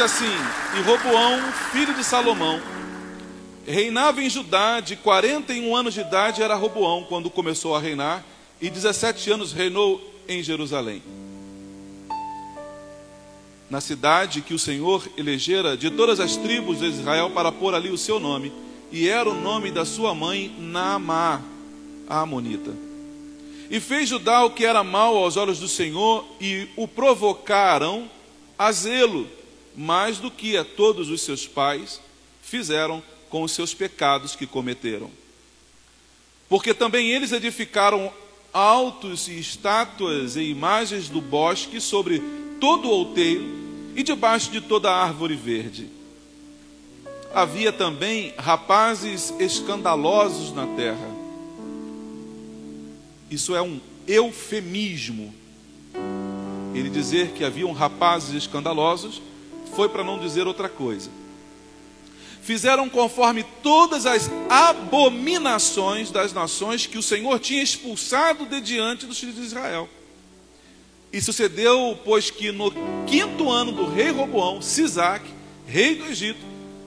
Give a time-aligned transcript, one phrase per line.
[0.00, 0.32] Diz assim:
[0.78, 2.58] E Roboão, filho de Salomão,
[3.66, 8.24] reinava em Judá, de 41 anos de idade era Roboão quando começou a reinar,
[8.60, 11.02] e 17 anos reinou em Jerusalém.
[13.68, 17.90] Na cidade que o Senhor elegera de todas as tribos de Israel para pôr ali
[17.90, 18.50] o seu nome,
[18.90, 21.42] e era o nome da sua mãe Naamá,
[22.08, 22.72] a Amonita.
[23.70, 28.10] E fez Judá o que era mal aos olhos do Senhor, e o provocaram
[28.58, 29.39] a zelo
[29.76, 32.00] mais do que a todos os seus pais
[32.42, 35.10] fizeram com os seus pecados que cometeram.
[36.48, 38.12] Porque também eles edificaram
[38.52, 42.20] altos e estátuas e imagens do bosque sobre
[42.60, 43.44] todo o outeiro
[43.94, 45.88] e debaixo de toda árvore verde.
[47.32, 51.08] Havia também rapazes escandalosos na terra.
[53.30, 55.32] Isso é um eufemismo.
[56.74, 59.22] Ele dizer que haviam rapazes escandalosos
[59.74, 61.10] foi para não dizer outra coisa.
[62.42, 69.18] Fizeram conforme todas as abominações das nações que o Senhor tinha expulsado de diante dos
[69.18, 69.88] filhos de Israel.
[71.12, 72.72] E sucedeu, pois que no
[73.06, 75.24] quinto ano do rei Roboão, Sisac,
[75.66, 76.40] rei do Egito,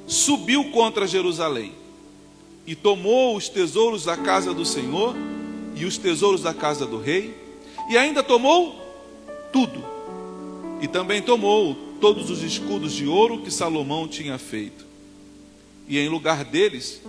[0.08, 1.74] subiu contra Jerusalém
[2.66, 5.16] e tomou os tesouros da casa do Senhor
[5.76, 7.36] e os tesouros da casa do rei,
[7.90, 8.80] e ainda tomou
[9.52, 9.84] tudo.
[10.82, 14.86] E também tomou todos os escudos de ouro que Salomão tinha feito.
[15.88, 17.02] E em lugar deles,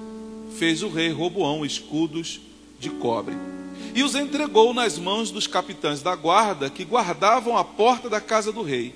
[0.56, 2.40] fez o rei Roboão escudos
[2.78, 3.34] de cobre.
[3.92, 8.52] E os entregou nas mãos dos capitães da guarda que guardavam a porta da casa
[8.52, 8.94] do rei.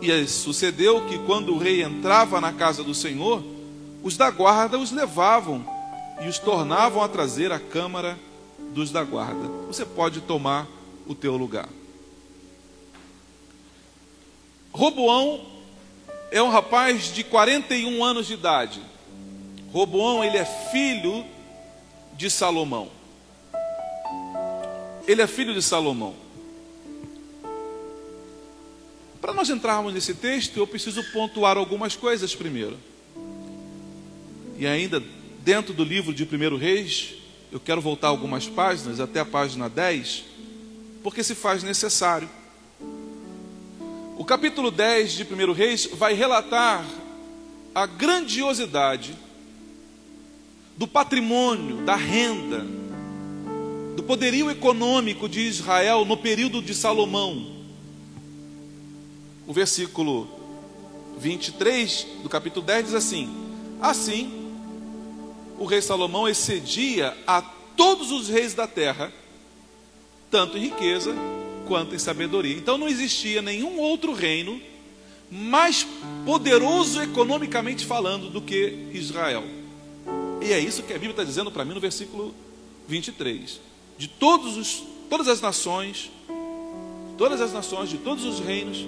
[0.00, 3.44] E sucedeu que quando o rei entrava na casa do Senhor,
[4.02, 5.62] os da guarda os levavam
[6.22, 8.18] e os tornavam a trazer à câmara
[8.72, 9.46] dos da guarda.
[9.66, 10.66] Você pode tomar
[11.06, 11.68] o teu lugar.
[14.72, 15.44] Roboão
[16.30, 18.80] é um rapaz de 41 anos de idade.
[19.70, 21.24] Roboão, ele é filho
[22.16, 22.90] de Salomão.
[25.06, 26.14] Ele é filho de Salomão.
[29.20, 32.78] Para nós entrarmos nesse texto, eu preciso pontuar algumas coisas primeiro.
[34.58, 35.02] E ainda
[35.40, 37.14] dentro do livro de 1 Reis,
[37.50, 40.24] eu quero voltar algumas páginas, até a página 10,
[41.02, 42.28] porque se faz necessário.
[44.22, 46.86] O capítulo 10 de 1 Reis vai relatar
[47.74, 49.18] a grandiosidade
[50.76, 52.64] do patrimônio, da renda,
[53.96, 57.64] do poderio econômico de Israel no período de Salomão.
[59.44, 60.28] O versículo
[61.18, 63.28] 23 do capítulo 10 diz assim:
[63.80, 64.54] Assim,
[65.58, 69.12] o rei Salomão excedia a todos os reis da terra,
[70.30, 71.12] tanto em riqueza
[71.66, 72.56] quanto em sabedoria.
[72.56, 74.60] Então não existia nenhum outro reino
[75.30, 75.86] mais
[76.26, 79.44] poderoso economicamente falando do que Israel.
[80.42, 82.34] E é isso que a Bíblia está dizendo para mim no versículo
[82.86, 83.60] 23.
[83.96, 86.10] De todos os, todas as nações,
[87.16, 88.86] todas as nações, de todos os reinos,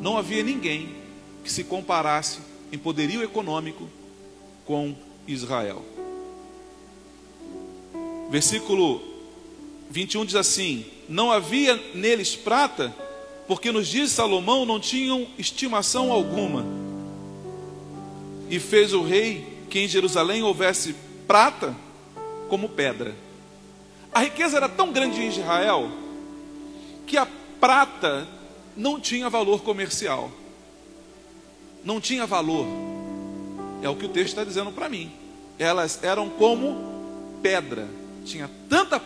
[0.00, 0.94] não havia ninguém
[1.42, 3.88] que se comparasse em poderio econômico
[4.64, 4.94] com
[5.26, 5.84] Israel.
[8.30, 9.02] Versículo
[9.90, 12.94] 21 diz assim: Não havia neles prata,
[13.48, 16.64] porque nos de Salomão não tinham estimação alguma.
[18.48, 20.94] E fez o rei que em Jerusalém houvesse
[21.26, 21.76] prata
[22.48, 23.12] como pedra.
[24.12, 25.90] A riqueza era tão grande em Israel
[27.08, 27.26] que a
[27.58, 28.28] prata
[28.76, 30.30] não tinha valor comercial.
[31.84, 32.66] Não tinha valor.
[33.82, 35.10] É o que o texto está dizendo para mim.
[35.58, 37.88] Elas eram como pedra.
[38.24, 39.00] Tinha tanta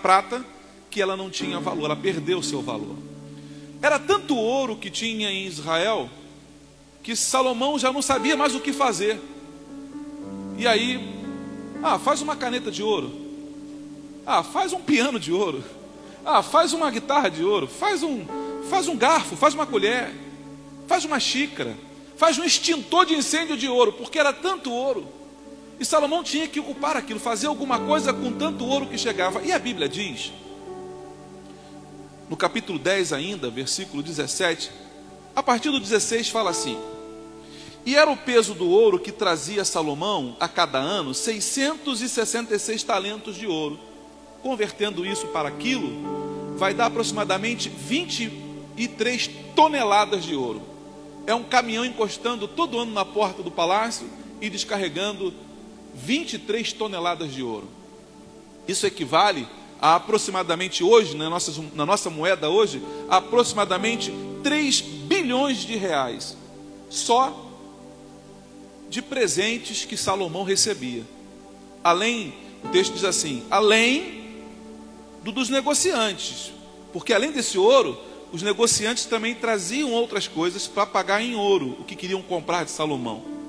[0.00, 0.44] prata
[0.90, 2.96] que ela não tinha valor, ela perdeu seu valor.
[3.80, 6.10] Era tanto ouro que tinha em Israel
[7.02, 9.18] que Salomão já não sabia mais o que fazer.
[10.58, 11.00] E aí,
[11.82, 13.10] ah, faz uma caneta de ouro.
[14.26, 15.64] Ah, faz um piano de ouro.
[16.24, 17.66] Ah, faz uma guitarra de ouro.
[17.66, 18.26] Faz um,
[18.68, 20.12] faz um garfo, faz uma colher.
[20.86, 21.76] Faz uma xícara.
[22.16, 25.06] Faz um extintor de incêndio de ouro, porque era tanto ouro.
[25.78, 29.40] E Salomão tinha que ocupar aquilo, fazer alguma coisa com tanto ouro que chegava.
[29.40, 30.30] E a Bíblia diz,
[32.30, 34.70] no capítulo 10 ainda, versículo 17,
[35.34, 36.78] a partir do 16 fala assim:
[37.84, 43.48] E era o peso do ouro que trazia Salomão a cada ano 666 talentos de
[43.48, 43.80] ouro.
[44.44, 50.62] Convertendo isso para aquilo, vai dar aproximadamente 23 toneladas de ouro.
[51.26, 54.08] É um caminhão encostando todo ano na porta do palácio
[54.40, 55.34] e descarregando
[55.94, 57.68] 23 toneladas de ouro.
[58.68, 59.48] Isso equivale
[59.80, 64.12] a aproximadamente hoje, na nossa, na nossa moeda hoje, aproximadamente
[64.42, 66.36] 3 bilhões de reais.
[66.88, 67.48] Só
[68.88, 71.04] de presentes que Salomão recebia.
[71.82, 72.34] Além,
[72.64, 74.20] o texto diz assim: além
[75.22, 76.52] do dos negociantes.
[76.92, 77.96] Porque além desse ouro,
[78.32, 82.70] os negociantes também traziam outras coisas para pagar em ouro o que queriam comprar de
[82.70, 83.40] Salomão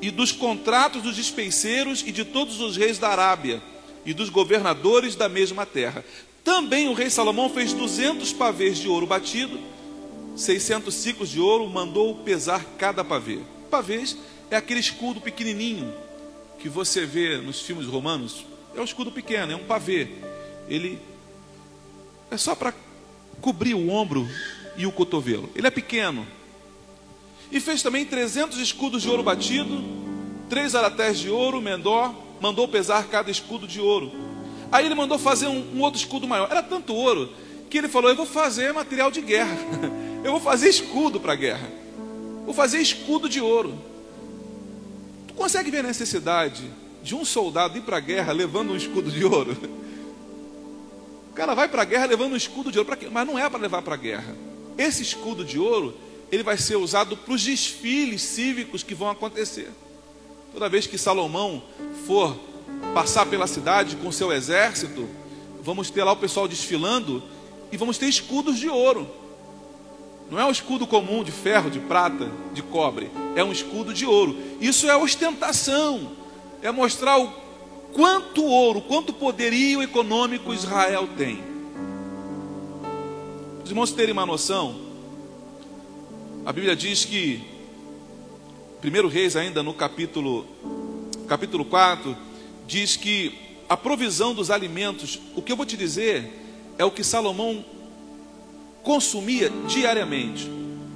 [0.00, 3.60] e dos contratos dos despenseiros e de todos os reis da Arábia
[4.08, 6.02] e dos governadores da mesma terra.
[6.42, 9.60] Também o rei Salomão fez 200 pavês de ouro batido,
[10.34, 13.40] 600 ciclos de ouro, mandou pesar cada pavê.
[13.70, 14.16] Pavês
[14.50, 15.92] é aquele escudo pequenininho
[16.58, 18.46] que você vê nos filmes romanos.
[18.74, 20.08] É um escudo pequeno, é um pavê.
[20.70, 20.98] Ele
[22.30, 22.72] é só para
[23.42, 24.26] cobrir o ombro
[24.74, 25.50] e o cotovelo.
[25.54, 26.26] Ele é pequeno,
[27.52, 29.84] e fez também 300 escudos de ouro batido,
[30.48, 34.12] três aratés de ouro, menor, mandou pesar cada escudo de ouro.
[34.70, 36.50] Aí ele mandou fazer um, um outro escudo maior.
[36.50, 37.30] Era tanto ouro
[37.70, 39.56] que ele falou: Eu vou fazer material de guerra.
[40.24, 41.70] Eu vou fazer escudo para a guerra.
[42.44, 43.78] Vou fazer escudo de ouro.
[45.28, 46.68] Tu consegue ver a necessidade
[47.02, 49.56] de um soldado ir para a guerra levando um escudo de ouro?
[51.30, 53.60] O cara vai para a guerra levando um escudo de ouro, mas não é para
[53.60, 54.34] levar para a guerra.
[54.76, 55.94] Esse escudo de ouro
[56.32, 59.70] ele vai ser usado para os desfiles cívicos que vão acontecer.
[60.52, 61.62] Toda vez que Salomão
[62.06, 62.36] for
[62.94, 65.08] passar pela cidade com seu exército,
[65.62, 67.22] vamos ter lá o pessoal desfilando
[67.70, 69.08] e vamos ter escudos de ouro.
[70.30, 74.04] Não é um escudo comum de ferro, de prata, de cobre, é um escudo de
[74.04, 74.36] ouro.
[74.60, 76.12] Isso é ostentação,
[76.62, 77.32] é mostrar o
[77.92, 81.42] quanto ouro, quanto poderio econômico Israel tem.
[83.64, 84.88] Os irmãos terem uma noção,
[86.44, 87.42] a Bíblia diz que,
[88.80, 90.46] primeiro Reis, ainda no capítulo,
[91.28, 92.16] capítulo 4,
[92.66, 96.30] diz que a provisão dos alimentos, o que eu vou te dizer,
[96.78, 97.64] é o que Salomão
[98.82, 100.50] consumia diariamente.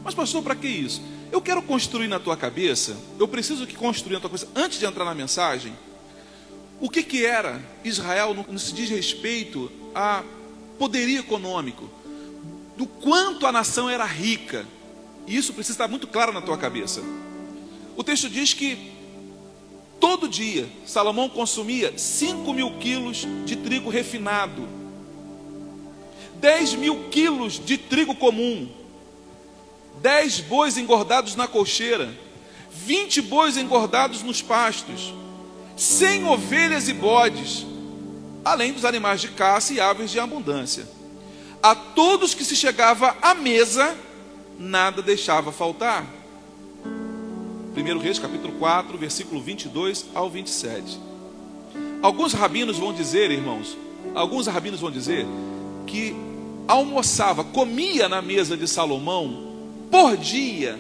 [0.04, 1.02] Mas, pastor, para que isso?
[1.30, 4.86] Eu quero construir na tua cabeça, eu preciso que construir na tua cabeça, antes de
[4.86, 5.72] entrar na mensagem,
[6.80, 10.22] o que, que era Israel no, no se diz respeito a
[10.78, 11.88] poderio econômico,
[12.76, 14.66] do quanto a nação era rica
[15.26, 17.00] e isso precisa estar muito claro na tua cabeça.
[17.96, 18.92] O texto diz que
[20.00, 24.68] todo dia Salomão consumia 5 mil quilos de trigo refinado,
[26.40, 28.68] 10 mil quilos de trigo comum,
[30.00, 32.12] 10 bois engordados na colcheira,
[32.72, 35.14] 20 bois engordados nos pastos,
[35.76, 37.66] 100 ovelhas e bodes,
[38.44, 40.88] além dos animais de caça e aves de abundância.
[41.62, 43.96] A todos que se chegava à mesa,
[44.58, 46.21] nada deixava faltar.
[47.74, 51.00] 1 Reis capítulo 4, versículo 22 ao 27.
[52.02, 53.78] Alguns rabinos vão dizer, irmãos,
[54.14, 55.26] alguns rabinos vão dizer
[55.86, 56.14] que
[56.68, 59.52] almoçava, comia na mesa de Salomão
[59.90, 60.78] por dia,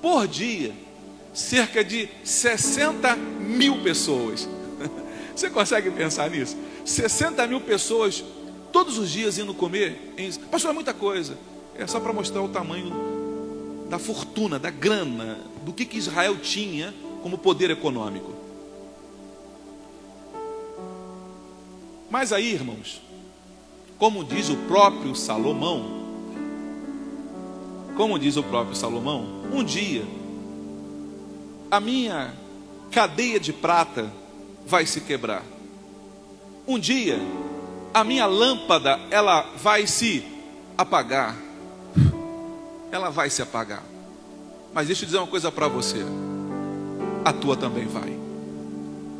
[0.00, 0.72] por dia,
[1.34, 4.48] cerca de 60 mil pessoas.
[5.36, 6.56] Você consegue pensar nisso?
[6.86, 8.24] 60 mil pessoas
[8.72, 10.14] todos os dias indo comer.
[10.50, 11.36] Pastor, é muita coisa.
[11.76, 13.17] É só para mostrar o tamanho
[13.88, 18.32] da fortuna, da grana, do que, que Israel tinha como poder econômico.
[22.10, 23.00] Mas aí, irmãos,
[23.98, 25.98] como diz o próprio Salomão,
[27.96, 30.04] como diz o próprio Salomão, um dia
[31.70, 32.32] a minha
[32.90, 34.10] cadeia de prata
[34.66, 35.42] vai se quebrar.
[36.66, 37.18] Um dia
[37.92, 40.24] a minha lâmpada ela vai se
[40.76, 41.47] apagar
[42.90, 43.82] ela vai se apagar.
[44.72, 45.98] Mas deixa eu dizer uma coisa para você:
[47.24, 48.16] a tua também vai.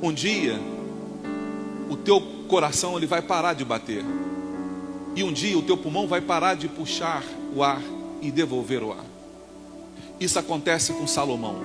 [0.02, 0.60] Um dia,
[1.90, 4.04] o teu coração ele vai parar de bater,
[5.14, 7.82] e um dia o teu pulmão vai parar de puxar o ar
[8.22, 9.04] e devolver o ar.
[10.20, 11.56] Isso acontece com Salomão.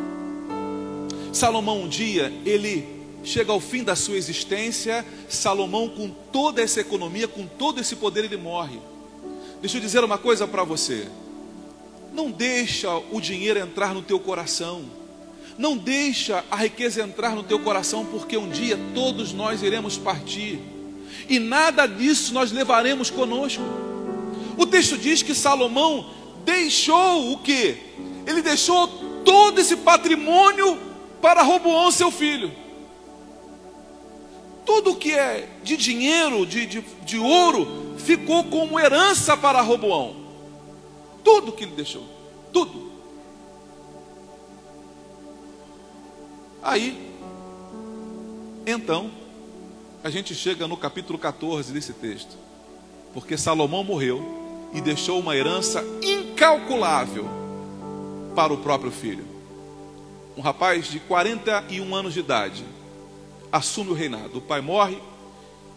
[1.31, 2.87] Salomão, um dia, ele
[3.23, 5.03] chega ao fim da sua existência.
[5.27, 8.79] Salomão, com toda essa economia, com todo esse poder, ele morre.
[9.59, 11.07] Deixa eu dizer uma coisa para você.
[12.13, 14.83] Não deixa o dinheiro entrar no teu coração.
[15.57, 20.59] Não deixa a riqueza entrar no teu coração, porque um dia todos nós iremos partir.
[21.27, 23.63] E nada disso nós levaremos conosco.
[24.57, 26.09] O texto diz que Salomão
[26.45, 27.77] deixou o que?
[28.27, 28.87] Ele deixou
[29.25, 30.77] todo esse patrimônio
[31.19, 32.51] para Roboão, seu filho.
[34.65, 40.22] Tudo que é de dinheiro, de, de, de ouro, ficou como herança para Roboão.
[41.23, 42.05] Tudo que ele deixou.
[42.51, 42.91] Tudo.
[46.61, 47.11] Aí,
[48.65, 49.11] então,
[50.03, 52.37] a gente chega no capítulo 14 desse texto.
[53.13, 57.25] Porque Salomão morreu e deixou uma herança incalculável
[58.35, 59.25] para o próprio filho.
[60.35, 62.65] Um rapaz de 41 anos de idade
[63.51, 64.39] assume o reinado.
[64.39, 64.97] O pai morre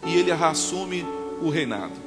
[0.07, 1.05] e ele assume
[1.43, 2.06] o reinado.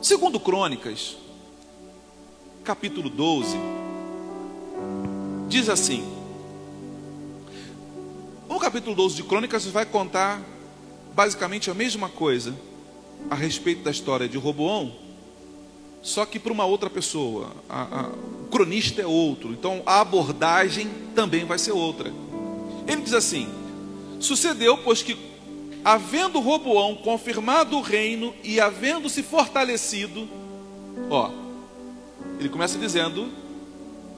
[0.00, 1.16] Segundo Crônicas,
[2.62, 3.56] capítulo 12,
[5.48, 6.04] diz assim:
[8.48, 10.40] No capítulo 12 de Crônicas vai contar
[11.16, 12.54] basicamente a mesma coisa
[13.28, 14.94] a respeito da história de Roboão,
[16.00, 17.50] só que para uma outra pessoa.
[17.68, 18.08] A, a,
[18.44, 22.12] o cronista é outro, então a abordagem também vai ser outra.
[22.86, 23.48] Ele diz assim:
[24.20, 25.16] Sucedeu, pois que,
[25.84, 30.28] havendo Roboão confirmado o reino e havendo se fortalecido,
[31.10, 31.30] ó,
[32.38, 33.28] ele começa dizendo,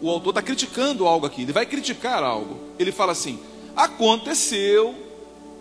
[0.01, 2.59] o autor está criticando algo aqui, ele vai criticar algo.
[2.79, 3.39] Ele fala assim:
[3.77, 4.95] Aconteceu,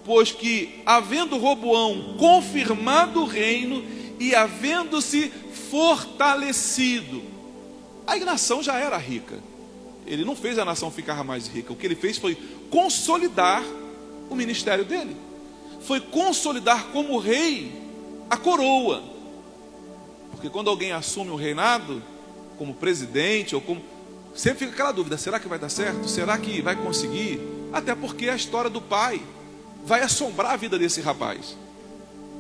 [0.05, 3.83] pois que, havendo Roboão confirmado o reino
[4.19, 5.31] e havendo-se
[5.69, 7.23] fortalecido,
[8.07, 9.39] a nação já era rica.
[10.05, 11.71] Ele não fez a nação ficar mais rica.
[11.71, 12.35] O que ele fez foi
[12.71, 13.63] consolidar
[14.29, 15.15] o ministério dele.
[15.89, 17.71] Foi consolidar como rei
[18.29, 19.01] a coroa.
[20.29, 21.99] Porque quando alguém assume o reinado,
[22.59, 23.81] como presidente ou como.
[24.35, 26.07] Sempre fica aquela dúvida: será que vai dar certo?
[26.07, 27.41] Será que vai conseguir?
[27.73, 29.19] Até porque a história do pai
[29.83, 31.57] vai assombrar a vida desse rapaz.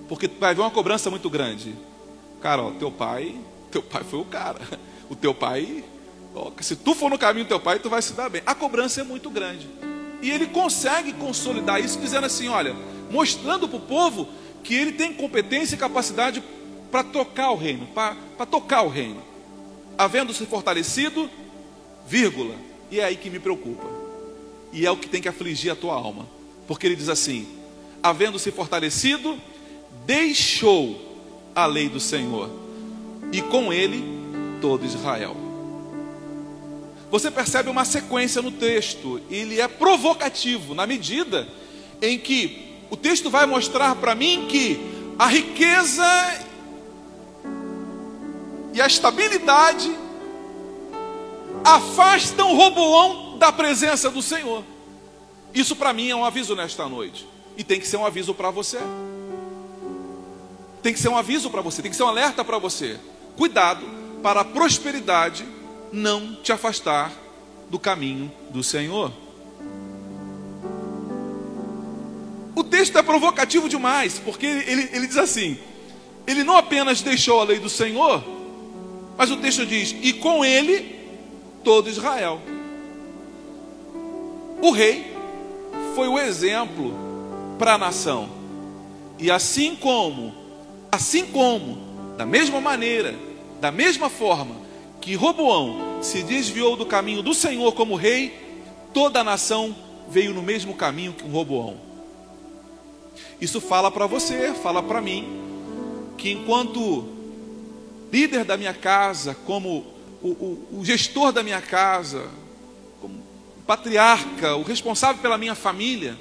[0.07, 1.73] Porque vai haver uma cobrança muito grande.
[2.41, 3.35] Cara, ó, teu pai,
[3.71, 4.61] teu pai foi o cara.
[5.09, 5.83] O teu pai,
[6.35, 8.43] ó, se tu for no caminho do teu pai, tu vai se dar bem.
[8.45, 9.67] A cobrança é muito grande.
[10.21, 12.75] E ele consegue consolidar isso dizendo assim, olha,
[13.09, 14.27] mostrando para o povo
[14.63, 16.43] que ele tem competência e capacidade
[16.91, 19.21] para tocar o reino, para tocar o reino.
[19.97, 21.29] Havendo se fortalecido,
[22.07, 22.55] vírgula,
[22.89, 23.87] e é aí que me preocupa.
[24.71, 26.27] E é o que tem que afligir a tua alma.
[26.67, 27.47] Porque ele diz assim:
[28.01, 29.39] havendo se fortalecido,
[30.05, 31.09] deixou
[31.55, 32.49] a lei do Senhor,
[33.31, 34.03] e com ele
[34.61, 35.35] todo Israel.
[37.11, 41.47] Você percebe uma sequência no texto, ele é provocativo, na medida
[42.01, 44.79] em que o texto vai mostrar para mim que
[45.17, 46.03] a riqueza
[48.73, 49.91] e a estabilidade
[51.63, 54.63] afastam Roboão da presença do Senhor.
[55.53, 57.27] Isso para mim é um aviso nesta noite,
[57.57, 58.79] e tem que ser um aviso para você.
[60.81, 62.99] Tem que ser um aviso para você, tem que ser um alerta para você.
[63.35, 63.85] Cuidado
[64.23, 65.45] para a prosperidade
[65.91, 67.11] não te afastar
[67.69, 69.11] do caminho do Senhor.
[72.59, 75.57] O texto é provocativo demais, porque ele, ele diz assim:
[76.27, 78.21] ele não apenas deixou a lei do Senhor,
[79.17, 80.99] mas o texto diz: e com ele
[81.63, 82.41] todo Israel.
[84.61, 85.15] O rei
[85.95, 86.93] foi o exemplo
[87.57, 88.29] para a nação.
[89.17, 90.35] E assim como,
[90.91, 91.77] assim como,
[92.17, 93.15] da mesma maneira,
[93.61, 94.57] da mesma forma
[94.99, 98.37] que Roboão se desviou do caminho do Senhor como rei,
[98.93, 99.73] toda a nação
[100.09, 101.88] veio no mesmo caminho que Roboão.
[103.39, 105.25] Isso fala para você, fala para mim,
[106.17, 107.07] que enquanto
[108.11, 109.85] líder da minha casa, como
[110.21, 112.27] o, o, o gestor da minha casa,
[112.99, 113.23] como
[113.65, 116.17] patriarca, o responsável pela minha família,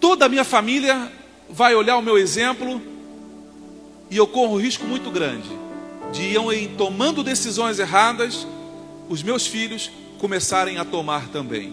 [0.00, 1.12] toda a minha família
[1.48, 2.82] vai olhar o meu exemplo
[4.10, 5.48] e eu corro um risco muito grande
[6.12, 8.46] de ir tomando decisões erradas,
[9.08, 11.72] os meus filhos começarem a tomar também.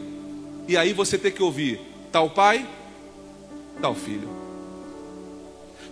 [0.68, 1.80] E aí você tem que ouvir
[2.12, 2.66] tal pai,
[3.82, 4.30] tal filho.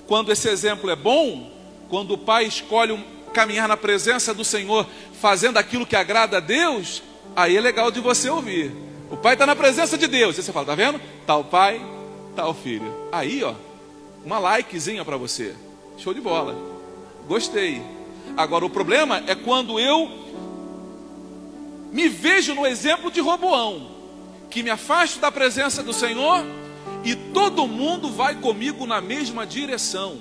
[0.07, 1.51] Quando esse exemplo é bom,
[1.89, 2.97] quando o pai escolhe
[3.33, 4.87] caminhar na presença do Senhor,
[5.19, 7.03] fazendo aquilo que agrada a Deus,
[7.35, 8.71] aí é legal de você ouvir.
[9.11, 10.37] O pai está na presença de Deus.
[10.37, 11.01] E você fala, tá vendo?
[11.25, 11.81] Tal pai,
[12.35, 12.93] tal filho.
[13.11, 13.53] Aí, ó,
[14.23, 15.55] uma likezinha para você.
[15.97, 16.55] Show de bola.
[17.27, 17.81] Gostei.
[18.37, 20.09] Agora o problema é quando eu
[21.91, 23.91] me vejo no exemplo de Roboão,
[24.49, 26.43] que me afasto da presença do Senhor
[27.03, 30.17] e todo mundo vai comigo na mesma direção.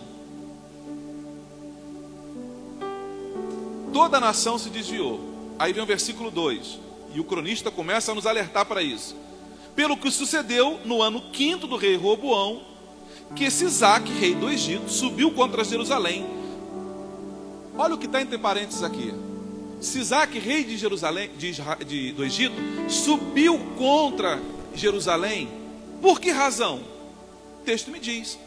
[3.92, 5.20] Toda a nação se desviou.
[5.58, 6.78] Aí vem o versículo 2.
[7.14, 9.16] E o cronista começa a nos alertar para isso.
[9.75, 12.62] Pelo que sucedeu no ano quinto do rei Roboão,
[13.35, 16.25] que Sisaque, rei do Egito, subiu contra Jerusalém.
[17.76, 19.12] Olha o que está entre parênteses aqui.
[19.80, 21.52] Sisaque, rei de Jerusalém, de,
[21.87, 22.56] de, do Egito,
[22.88, 24.40] subiu contra
[24.75, 25.57] Jerusalém.
[26.00, 26.81] Por que razão?
[27.61, 28.38] O texto me diz.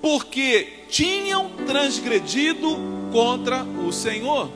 [0.00, 2.76] Porque tinham transgredido
[3.12, 4.50] contra o Senhor.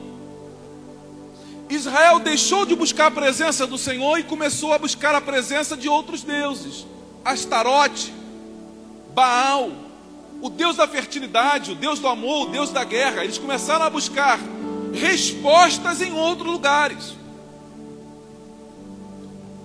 [1.70, 5.88] Israel deixou de buscar a presença do Senhor e começou a buscar a presença de
[5.88, 6.86] outros deuses.
[7.24, 8.12] Astarote,
[9.14, 9.70] Baal,
[10.40, 13.24] o Deus da fertilidade, o Deus do amor, o Deus da guerra.
[13.24, 14.38] Eles começaram a buscar
[14.94, 17.16] respostas em outros lugares.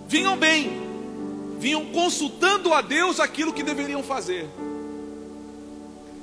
[0.07, 0.82] Vinham bem,
[1.63, 4.49] vinham consultando a Deus aquilo que deveriam fazer.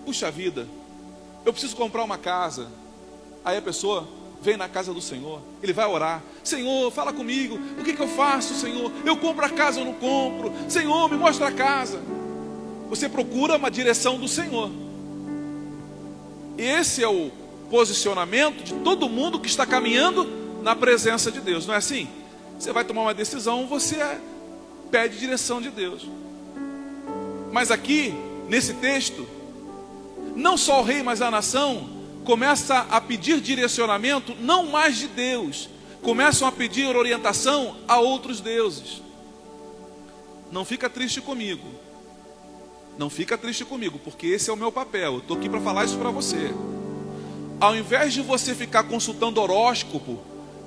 [0.04, 0.68] Puxa vida,
[1.46, 2.68] eu preciso comprar uma casa.
[3.42, 4.06] Aí a pessoa
[4.42, 8.08] vem na casa do Senhor, ele vai orar: Senhor, fala comigo, o que, que eu
[8.08, 8.92] faço, Senhor?
[9.02, 10.52] Eu compro a casa ou não compro?
[10.68, 12.02] Senhor, me mostra a casa.
[12.90, 14.70] Você procura uma direção do Senhor.
[16.58, 17.30] Esse é o
[17.70, 22.06] posicionamento de todo mundo que está caminhando na presença de Deus, não é assim?
[22.58, 23.96] Você vai tomar uma decisão, você
[24.90, 26.06] pede direção de Deus.
[27.52, 28.14] Mas aqui,
[28.48, 29.26] nesse texto,
[30.36, 31.88] não só o rei, mas a nação
[32.24, 35.68] começa a pedir direcionamento não mais de Deus,
[36.02, 39.02] começam a pedir orientação a outros deuses.
[40.50, 41.66] Não fica triste comigo.
[42.98, 45.14] Não fica triste comigo, porque esse é o meu papel.
[45.14, 46.52] Eu estou aqui para falar isso para você.
[47.60, 50.18] Ao invés de você ficar consultando horóscopo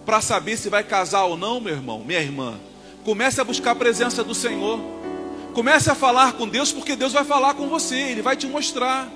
[0.05, 2.59] para saber se vai casar ou não, meu irmão, minha irmã,
[3.03, 4.79] comece a buscar a presença do Senhor.
[5.53, 9.07] Comece a falar com Deus, porque Deus vai falar com você, Ele vai te mostrar.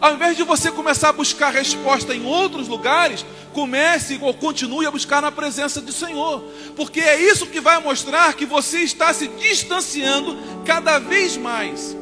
[0.00, 4.90] Ao invés de você começar a buscar resposta em outros lugares, comece ou continue a
[4.90, 6.42] buscar na presença do Senhor,
[6.74, 11.96] porque é isso que vai mostrar que você está se distanciando cada vez mais.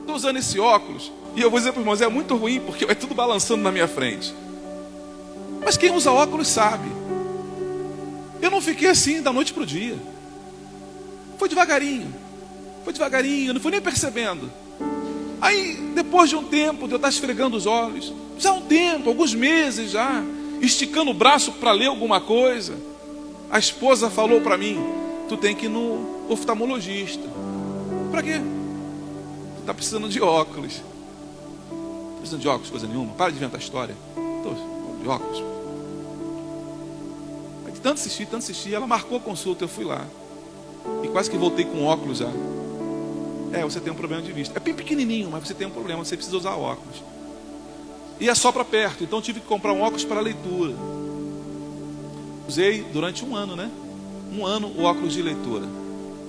[0.00, 2.86] Estou usando esse óculos e eu vou dizer para os irmãos, é muito ruim porque
[2.86, 4.32] vai tudo balançando na minha frente.
[5.64, 6.88] Mas quem usa óculos sabe.
[8.40, 9.96] Eu não fiquei assim da noite para o dia.
[11.38, 12.14] Foi devagarinho.
[12.84, 14.50] Foi devagarinho, não fui nem percebendo.
[15.40, 19.34] Aí, depois de um tempo de eu estar esfregando os olhos, já um tempo, alguns
[19.34, 20.22] meses já,
[20.60, 22.74] esticando o braço para ler alguma coisa,
[23.50, 24.78] a esposa falou para mim:
[25.28, 27.28] Tu tem que ir no oftalmologista.
[28.10, 28.38] Para quê?
[28.38, 30.80] Tu está precisando de óculos
[32.26, 33.14] precisando de óculos, coisa nenhuma.
[33.14, 33.94] Para de inventar história.
[34.42, 35.42] Tô de óculos.
[37.64, 40.04] Aí, tanto assistir, tanto assistir, ela marcou a consulta, eu fui lá.
[41.02, 42.30] E quase que voltei com óculos já.
[43.52, 44.58] É, você tem um problema de vista.
[44.58, 47.02] É bem pequenininho, mas você tem um problema, você precisa usar óculos.
[48.18, 50.74] E é só para perto, então tive que comprar um óculos para leitura.
[52.48, 53.70] Usei durante um ano, né?
[54.32, 55.66] Um ano o óculos de leitura.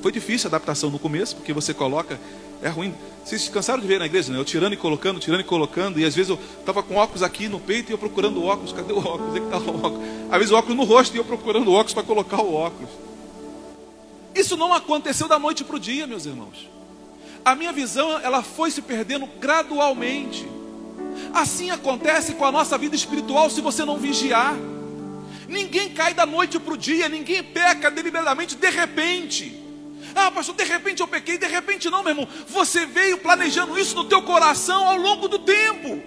[0.02, 2.20] Foi difícil a adaptação no começo, porque você coloca
[2.62, 2.94] é ruim.
[3.24, 4.40] Vocês cansaram de ver na igreja, né?
[4.40, 6.00] Eu tirando e colocando, tirando e colocando.
[6.00, 8.72] E às vezes eu estava com óculos aqui no peito e eu procurando o óculos.
[8.72, 9.30] Cadê o óculos?
[9.30, 10.08] Onde é que está o óculos?
[10.32, 12.90] Às vezes o óculos no rosto e eu procurando o óculos para colocar o óculos.
[14.38, 16.70] Isso não aconteceu da noite para o dia, meus irmãos.
[17.44, 20.48] A minha visão, ela foi se perdendo gradualmente.
[21.34, 24.56] Assim acontece com a nossa vida espiritual se você não vigiar.
[25.48, 29.64] Ninguém cai da noite para o dia, ninguém peca deliberadamente de repente.
[30.14, 32.28] Ah, pastor, de repente eu pequei, de repente não, meu irmão.
[32.48, 36.02] Você veio planejando isso no teu coração ao longo do tempo.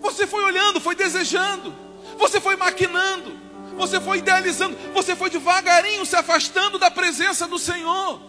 [0.00, 1.74] Você foi olhando, foi desejando,
[2.18, 3.38] você foi maquinando,
[3.76, 8.20] você foi idealizando, você foi devagarinho se afastando da presença do Senhor.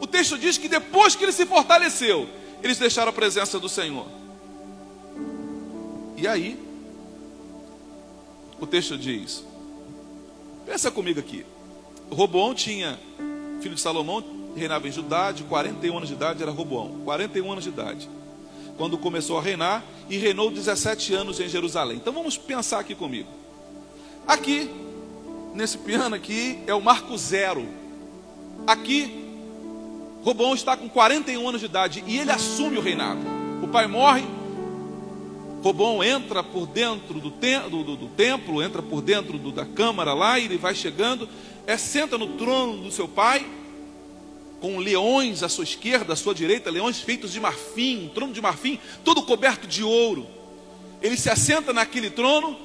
[0.00, 2.28] O texto diz que depois que ele se fortaleceu,
[2.62, 4.06] eles deixaram a presença do Senhor.
[6.16, 6.58] E aí,
[8.60, 9.44] o texto diz:
[10.64, 11.44] pensa comigo aqui.
[12.10, 12.98] Roboão tinha,
[13.60, 14.22] filho de Salomão,
[14.54, 18.08] reinava em Judá, de 41 anos de idade era Roboão, 41 anos de idade.
[18.76, 21.96] Quando começou a reinar e reinou 17 anos em Jerusalém.
[21.96, 23.28] Então vamos pensar aqui comigo.
[24.26, 24.70] Aqui,
[25.54, 27.66] nesse piano aqui, é o marco zero.
[28.66, 29.24] Aqui,
[30.22, 33.20] Roboão está com 41 anos de idade e ele assume o reinado.
[33.62, 34.24] O pai morre,
[35.64, 40.12] Robão entra por dentro do, te do, do, do templo, entra por dentro da câmara
[40.12, 41.26] lá, e ele vai chegando
[41.66, 43.46] é senta no trono do seu pai,
[44.60, 48.42] com leões à sua esquerda, à sua direita, leões feitos de marfim, um trono de
[48.42, 50.26] marfim, todo coberto de ouro.
[51.00, 52.58] Ele se assenta naquele trono,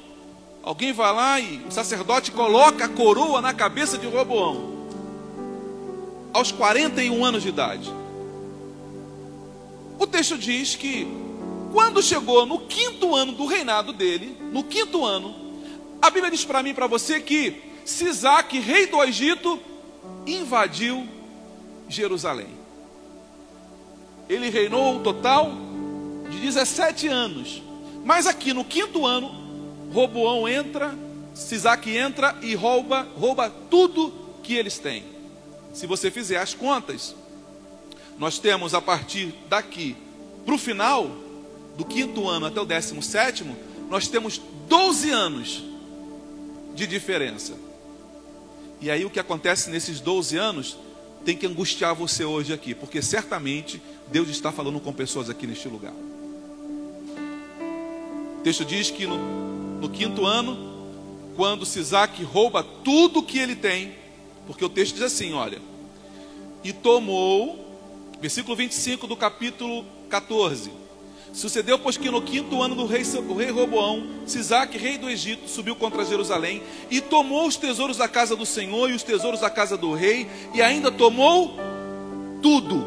[0.62, 4.88] alguém vai lá e o sacerdote coloca a coroa na cabeça de Roboão,
[6.32, 7.92] aos 41 anos de idade.
[9.98, 11.06] O texto diz que,
[11.72, 15.34] quando chegou no quinto ano do reinado dele, no quinto ano,
[16.00, 19.58] a Bíblia diz para mim e para você que Sisaque, rei do Egito,
[20.26, 21.06] invadiu
[21.88, 22.48] Jerusalém.
[24.28, 25.52] Ele reinou um total
[26.30, 27.62] de 17 anos.
[28.04, 29.49] Mas aqui no quinto ano,
[29.92, 30.96] Roboão entra,
[31.34, 35.04] Sisaque entra e rouba, rouba tudo que eles têm.
[35.72, 37.14] Se você fizer as contas,
[38.18, 39.96] nós temos a partir daqui
[40.44, 41.10] para o final
[41.76, 43.56] do quinto ano até o décimo sétimo,
[43.88, 45.64] nós temos 12 anos
[46.74, 47.54] de diferença.
[48.80, 50.76] E aí o que acontece nesses 12 anos
[51.24, 55.68] tem que angustiar você hoje aqui, porque certamente Deus está falando com pessoas aqui neste
[55.68, 55.92] lugar.
[58.38, 59.18] O texto diz que no,
[59.80, 60.70] no quinto ano,
[61.36, 63.94] quando Sisaque rouba tudo que ele tem,
[64.46, 65.60] porque o texto diz assim: olha,
[66.62, 67.58] e tomou,
[68.20, 70.70] versículo 25 do capítulo 14.
[71.32, 75.48] Sucedeu, pois que no quinto ano do rei, o rei Roboão, Sisaque, rei do Egito,
[75.48, 79.48] subiu contra Jerusalém e tomou os tesouros da casa do Senhor e os tesouros da
[79.48, 81.56] casa do rei, e ainda tomou
[82.42, 82.84] tudo.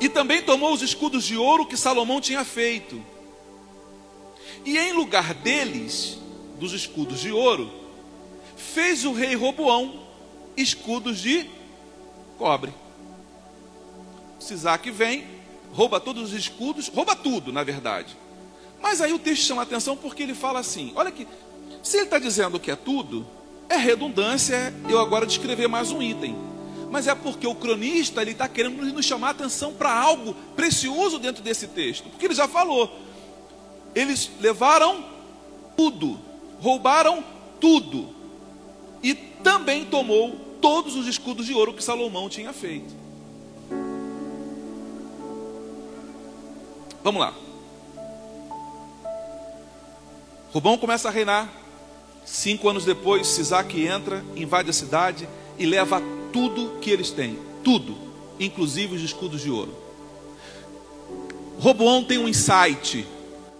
[0.00, 3.00] E também tomou os escudos de ouro que Salomão tinha feito.
[4.64, 6.18] E em lugar deles,
[6.58, 7.70] dos escudos de ouro,
[8.56, 10.02] fez o rei Roboão
[10.56, 11.48] escudos de
[12.38, 12.72] cobre.
[14.38, 15.26] Sisaque vem,
[15.72, 18.16] rouba todos os escudos, rouba tudo, na verdade.
[18.80, 21.26] Mas aí o texto chama atenção porque ele fala assim: olha que,
[21.82, 23.26] se ele está dizendo que é tudo,
[23.68, 26.36] é redundância eu agora descrever mais um item.
[26.90, 31.42] Mas é porque o cronista ele está querendo nos chamar atenção para algo precioso dentro
[31.42, 32.08] desse texto.
[32.08, 33.04] Porque ele já falou.
[33.94, 35.04] Eles levaram
[35.76, 36.18] tudo,
[36.60, 37.22] roubaram
[37.60, 38.08] tudo.
[39.02, 42.94] E também tomou todos os escudos de ouro que Salomão tinha feito.
[47.02, 47.34] Vamos lá.
[50.52, 51.52] Rubão começa a reinar.
[52.24, 55.28] Cinco anos depois, Sisaque entra, invade a cidade
[55.58, 56.00] e leva
[56.32, 57.38] tudo que eles têm.
[57.62, 57.94] Tudo,
[58.40, 59.74] inclusive os escudos de ouro.
[61.58, 63.06] Roboão tem um insight.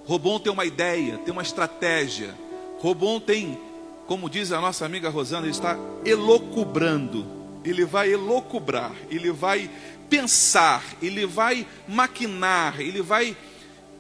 [0.07, 2.35] Roboão tem uma ideia, tem uma estratégia.
[2.79, 3.59] Roboão tem,
[4.07, 7.27] como diz a nossa amiga Rosana, ele está elocubrando.
[7.65, 9.71] Ele vai elocubrar, ele vai
[10.11, 13.35] pensar, ele vai maquinar, ele vai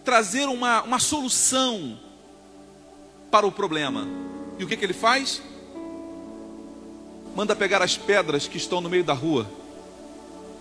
[0.04, 1.98] trazer uma, uma solução
[3.30, 4.06] para o problema.
[4.58, 5.40] E o que, que ele faz?
[7.34, 9.50] Manda pegar as pedras que estão no meio da rua,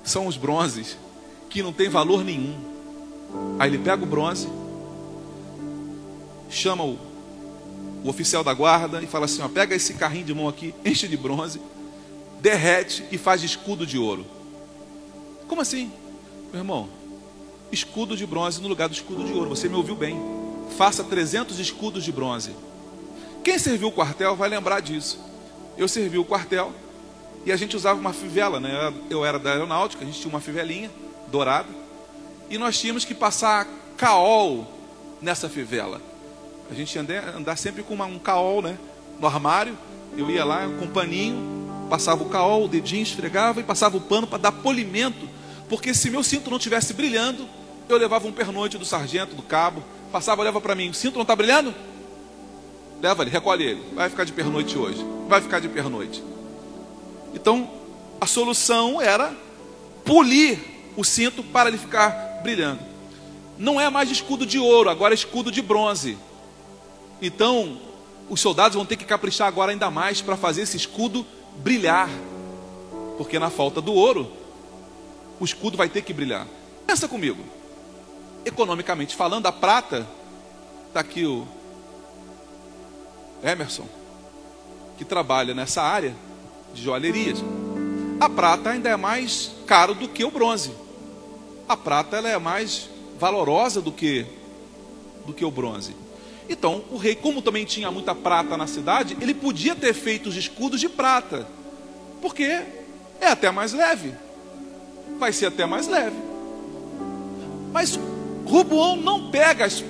[0.03, 0.97] são os bronzes,
[1.49, 2.55] que não tem valor nenhum.
[3.59, 4.47] Aí ele pega o bronze,
[6.55, 6.97] chama o,
[8.03, 11.07] o oficial da guarda e fala assim: ó, pega esse carrinho de mão aqui, enche
[11.07, 11.61] de bronze,
[12.39, 14.25] derrete e faz escudo de ouro.
[15.47, 15.91] Como assim?
[16.51, 16.89] Meu irmão,
[17.71, 19.49] escudo de bronze no lugar do escudo de ouro.
[19.49, 20.19] Você me ouviu bem.
[20.77, 22.51] Faça 300 escudos de bronze.
[23.43, 25.19] Quem serviu o quartel vai lembrar disso.
[25.77, 26.71] Eu servi o quartel
[27.45, 28.93] e a gente usava uma fivela, né?
[29.09, 30.89] Eu era da aeronáutica, a gente tinha uma fivelinha
[31.29, 31.67] dourada
[32.49, 34.67] e nós tínhamos que passar caol
[35.21, 36.01] nessa fivela.
[36.69, 38.77] A gente ia andar sempre com uma, um caol, né?
[39.19, 39.77] No armário.
[40.17, 44.01] Eu ia lá com um paninho, passava o caol, o dedinho esfregava e passava o
[44.01, 45.27] pano para dar polimento,
[45.69, 47.47] porque se meu cinto não tivesse brilhando,
[47.89, 51.23] eu levava um pernoite do sargento, do cabo, passava, leva para mim, o cinto não
[51.23, 51.73] está brilhando?
[53.01, 56.23] Leva ele, recolhe ele, vai ficar de pernoite hoje, vai ficar de pernoite.
[57.33, 57.69] Então,
[58.21, 59.35] a solução era
[60.05, 60.59] polir
[60.95, 62.79] o cinto para ele ficar brilhando.
[63.57, 66.17] Não é mais escudo de ouro, agora é escudo de bronze.
[67.25, 67.79] Então,
[68.29, 71.25] os soldados vão ter que caprichar agora ainda mais para fazer esse escudo
[71.57, 72.09] brilhar.
[73.17, 74.31] Porque na falta do ouro,
[75.39, 76.45] o escudo vai ter que brilhar.
[76.85, 77.43] Pensa comigo.
[78.45, 80.05] Economicamente falando, a prata,
[80.87, 81.47] está aqui o
[83.41, 83.87] Emerson,
[84.97, 86.13] que trabalha nessa área
[86.73, 87.39] de joalherias.
[88.19, 90.71] A prata ainda é mais caro do que o bronze.
[91.69, 94.25] A prata ela é mais valorosa do que
[95.25, 96.02] do que o bronze.
[96.49, 100.35] Então, o rei, como também tinha muita prata na cidade, ele podia ter feito os
[100.35, 101.47] escudos de prata,
[102.21, 102.43] porque
[103.21, 104.13] é até mais leve,
[105.17, 106.17] vai ser até mais leve.
[107.71, 107.97] Mas
[108.45, 109.83] Ruboão não pega as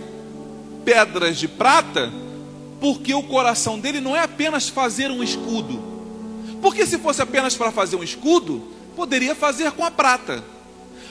[0.85, 2.11] pedras de prata,
[2.79, 5.81] porque o coração dele não é apenas fazer um escudo,
[6.61, 10.43] porque se fosse apenas para fazer um escudo, poderia fazer com a prata.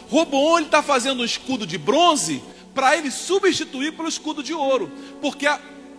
[0.09, 2.43] Roboão ele está fazendo um escudo de bronze
[2.75, 5.47] para ele substituir pelo escudo de ouro, porque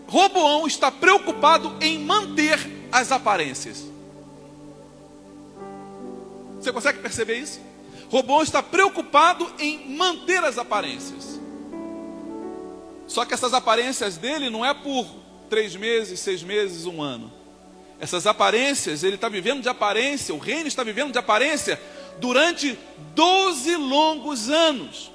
[0.08, 2.60] Roboão está preocupado em manter
[2.92, 3.86] as aparências.
[6.60, 7.60] Você consegue perceber isso?
[8.10, 11.40] Roboão está preocupado em manter as aparências.
[13.08, 15.06] Só que essas aparências dele não é por
[15.50, 17.32] três meses, seis meses, um ano.
[18.00, 21.80] essas aparências, ele está vivendo de aparência, o reino está vivendo de aparência
[22.20, 22.78] durante
[23.16, 25.13] 12 longos anos.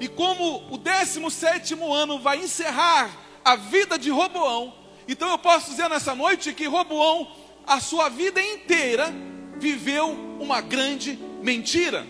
[0.00, 3.10] E como o 17 ano vai encerrar
[3.44, 4.74] a vida de Roboão,
[5.08, 7.28] então eu posso dizer nessa noite que Roboão,
[7.66, 9.12] a sua vida inteira,
[9.58, 12.06] viveu uma grande mentira.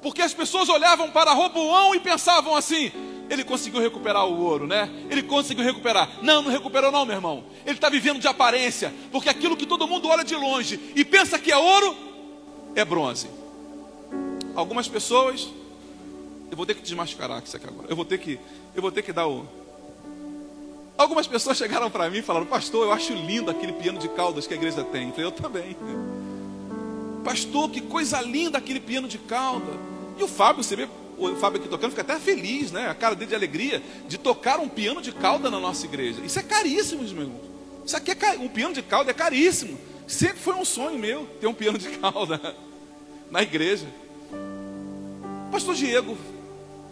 [0.00, 2.90] Porque as pessoas olhavam para Roboão e pensavam assim:
[3.30, 4.90] ele conseguiu recuperar o ouro, né?
[5.08, 6.08] Ele conseguiu recuperar.
[6.22, 7.44] Não, não recuperou, não, meu irmão.
[7.64, 11.38] Ele está vivendo de aparência, porque aquilo que todo mundo olha de longe e pensa
[11.38, 11.96] que é ouro,
[12.74, 13.28] é bronze.
[14.54, 15.48] Algumas pessoas,
[16.52, 17.86] eu vou ter que desmascarar isso aqui agora.
[17.88, 18.38] Eu vou ter que,
[18.74, 19.48] eu vou ter que dar o.
[20.98, 24.46] Algumas pessoas chegaram para mim e falaram: Pastor, eu acho lindo aquele piano de caudas
[24.46, 25.08] que a igreja tem.
[25.08, 25.76] Eu falei: Eu também.
[27.24, 29.72] Pastor, que coisa linda aquele piano de cauda.
[30.18, 30.86] E o Fábio, você vê
[31.16, 32.86] o Fábio aqui tocando, fica até feliz, né?
[32.90, 36.20] A cara dele de alegria de tocar um piano de cauda na nossa igreja.
[36.22, 37.40] Isso é caríssimo, meu irmão.
[37.86, 39.78] Isso aqui é um piano de cauda é caríssimo.
[40.06, 42.54] Sempre foi um sonho meu ter um piano de cauda
[43.30, 43.86] na igreja.
[45.50, 46.16] Pastor Diego,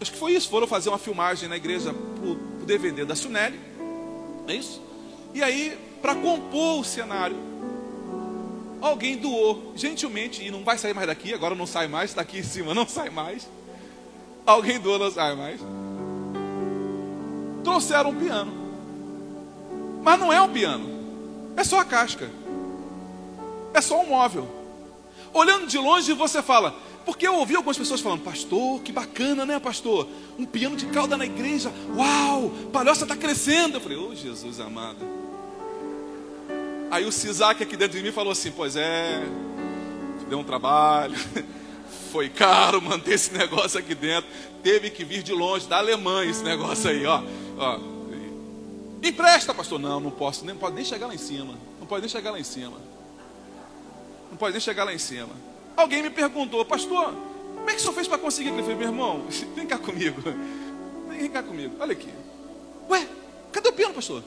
[0.01, 3.61] acho que foi isso, foram fazer uma filmagem na igreja pro, pro DVD da Sunelli.
[4.49, 4.81] É isso?
[5.35, 7.37] E aí, para compor o cenário,
[8.81, 12.39] alguém doou gentilmente, e não vai sair mais daqui, agora não sai mais, está aqui
[12.39, 13.49] em cima, não sai mais.
[14.47, 15.61] Alguém doou, não sai mais.
[17.63, 18.53] Trouxeram um piano.
[20.03, 20.89] Mas não é um piano,
[21.57, 22.31] é só a casca,
[23.75, 24.49] é só um móvel.
[25.33, 29.59] Olhando de longe, você fala, porque eu ouvi algumas pessoas falando, pastor, que bacana, né,
[29.59, 30.07] pastor?
[30.39, 33.77] Um piano de cauda na igreja, uau, palhoça está crescendo.
[33.77, 35.21] Eu falei, ô oh, Jesus amado.
[36.91, 39.23] Aí o Sisac aqui dentro de mim falou assim: Pois é,
[40.29, 41.17] deu um trabalho,
[42.11, 44.29] foi caro manter esse negócio aqui dentro,
[44.61, 47.23] teve que vir de longe, da Alemanha esse negócio aí, ó.
[47.57, 47.79] ó.
[49.03, 49.79] Empresta, pastor.
[49.79, 51.55] Não, não posso, nem pode nem chegar lá em cima.
[51.79, 52.77] Não pode nem chegar lá em cima.
[54.31, 55.31] Não pode nem chegar lá em cima.
[55.77, 57.15] Alguém me perguntou, pastor,
[57.55, 58.51] como é que o senhor fez para conseguir?
[58.51, 60.23] Eu falei, meu irmão, vem cá comigo.
[61.09, 62.09] Vem cá comigo, olha aqui.
[62.89, 63.07] Ué,
[63.53, 64.23] cadê o piano, pastor?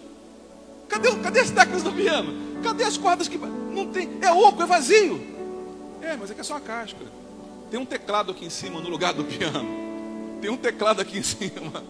[0.88, 2.62] Cadê, cadê as teclas do piano?
[2.64, 3.38] Cadê as cordas que.
[3.38, 4.18] Não tem.
[4.22, 5.22] É oco, é vazio.
[6.02, 7.06] É, mas é que é só a casca.
[7.72, 10.40] Tem um teclado aqui em cima no lugar do piano.
[10.40, 11.84] Tem um teclado aqui em cima.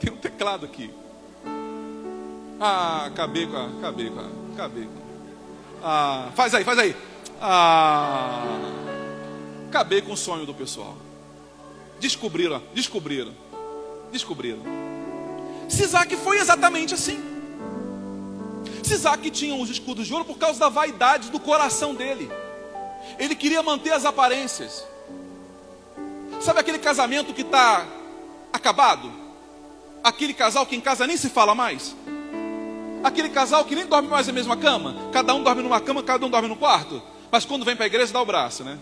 [0.00, 0.90] Tem um teclado aqui.
[2.60, 3.66] Ah, acabei com a.
[3.66, 4.28] Acabei com a.
[4.54, 4.88] Acabei.
[5.82, 6.96] Ah, faz aí, faz aí.
[7.40, 8.44] Ah.
[9.68, 10.96] Acabei com o sonho do pessoal.
[12.00, 13.34] Descobriram, descobriram.
[14.10, 14.62] Descobriram.
[15.68, 17.28] Sisaque foi exatamente assim.
[18.98, 22.30] Isaac tinha os escudos de ouro por causa da vaidade do coração dele.
[23.18, 24.84] Ele queria manter as aparências.
[26.40, 27.86] Sabe aquele casamento que está
[28.52, 29.10] acabado?
[30.02, 31.94] Aquele casal que em casa nem se fala mais?
[33.02, 34.94] Aquele casal que nem dorme mais na mesma cama?
[35.12, 37.00] Cada um dorme numa cama, cada um dorme no quarto?
[37.30, 38.78] Mas quando vem para a igreja dá o braço, né?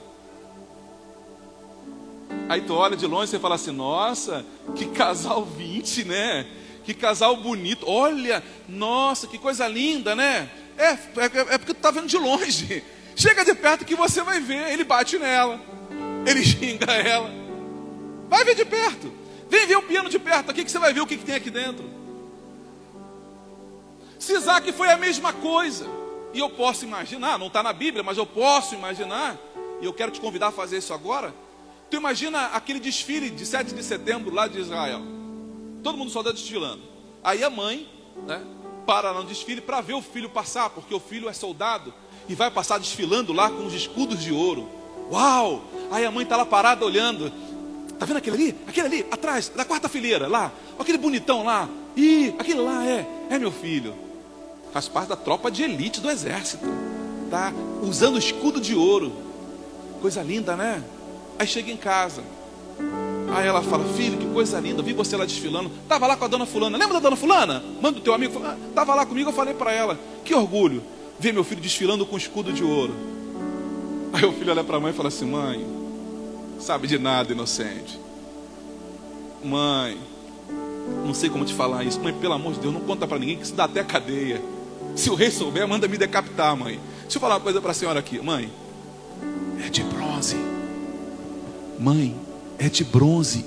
[2.49, 6.47] Aí tu olha de longe e fala assim: Nossa, que casal 20, né?
[6.87, 7.85] que casal bonito.
[7.89, 10.49] Olha, nossa, que coisa linda, né?
[10.79, 12.83] É, é, é porque tu está vendo de longe.
[13.17, 14.73] Chega de perto que você vai ver.
[14.73, 15.61] Ele bate nela,
[16.25, 17.29] ele xinga ela.
[18.29, 19.13] Vai ver de perto.
[19.51, 21.35] Vem ver o piano de perto aqui que você vai ver o que, que tem
[21.35, 21.85] aqui dentro.
[24.19, 25.87] Sisaque foi a mesma coisa.
[26.33, 29.39] E eu posso imaginar, não está na Bíblia, mas eu posso imaginar,
[29.81, 31.35] e eu quero te convidar a fazer isso agora.
[31.91, 35.17] Tu imagina aquele desfile de 7 de setembro lá de Israel
[35.87, 36.83] todo mundo só está desfilando.
[37.23, 37.89] Aí a mãe,
[38.27, 38.43] né,
[38.85, 41.95] para no desfile para ver o filho passar, porque o filho é soldado
[42.29, 44.69] e vai passar desfilando lá com os escudos de ouro.
[45.13, 45.63] Uau!
[45.93, 47.33] Aí a mãe está lá parada olhando.
[48.01, 48.57] Tá vendo aquele ali?
[48.67, 50.51] Aquele ali, atrás, da quarta fileira, lá.
[50.77, 51.69] Aquele bonitão lá.
[51.97, 53.95] Ih, aquele lá é, é meu filho.
[54.77, 56.67] Faz parte da tropa de elite do exército.
[57.31, 57.51] Tá
[57.83, 59.11] usando escudo de ouro.
[60.03, 60.85] Coisa linda, né?
[61.39, 62.23] Aí chega em casa.
[63.35, 65.71] Aí ela fala, filho, que coisa linda, vi você lá desfilando.
[65.83, 66.77] Estava lá com a dona fulana.
[66.77, 67.65] Lembra da dona fulana?
[67.81, 68.39] Manda o teu amigo.
[68.45, 69.99] Ah, lá comigo, eu falei para ela.
[70.23, 70.83] Que orgulho
[71.19, 72.93] ver meu filho desfilando com escudo de ouro.
[74.13, 75.67] Aí o filho olha para a mãe e fala assim, mãe,
[76.61, 77.99] sabe de nada, inocente.
[79.43, 79.97] Mãe,
[81.07, 81.99] não sei como te falar isso.
[81.99, 84.55] Mãe, pelo amor de Deus, não conta para ninguém que isso dá até cadeia.
[84.97, 86.81] Se o rei souber, manda me decapitar, mãe.
[87.03, 88.19] Deixa eu falar uma coisa para a senhora aqui.
[88.19, 88.51] Mãe,
[89.65, 90.37] é de bronze.
[91.79, 92.17] Mãe,
[92.59, 93.45] é de bronze.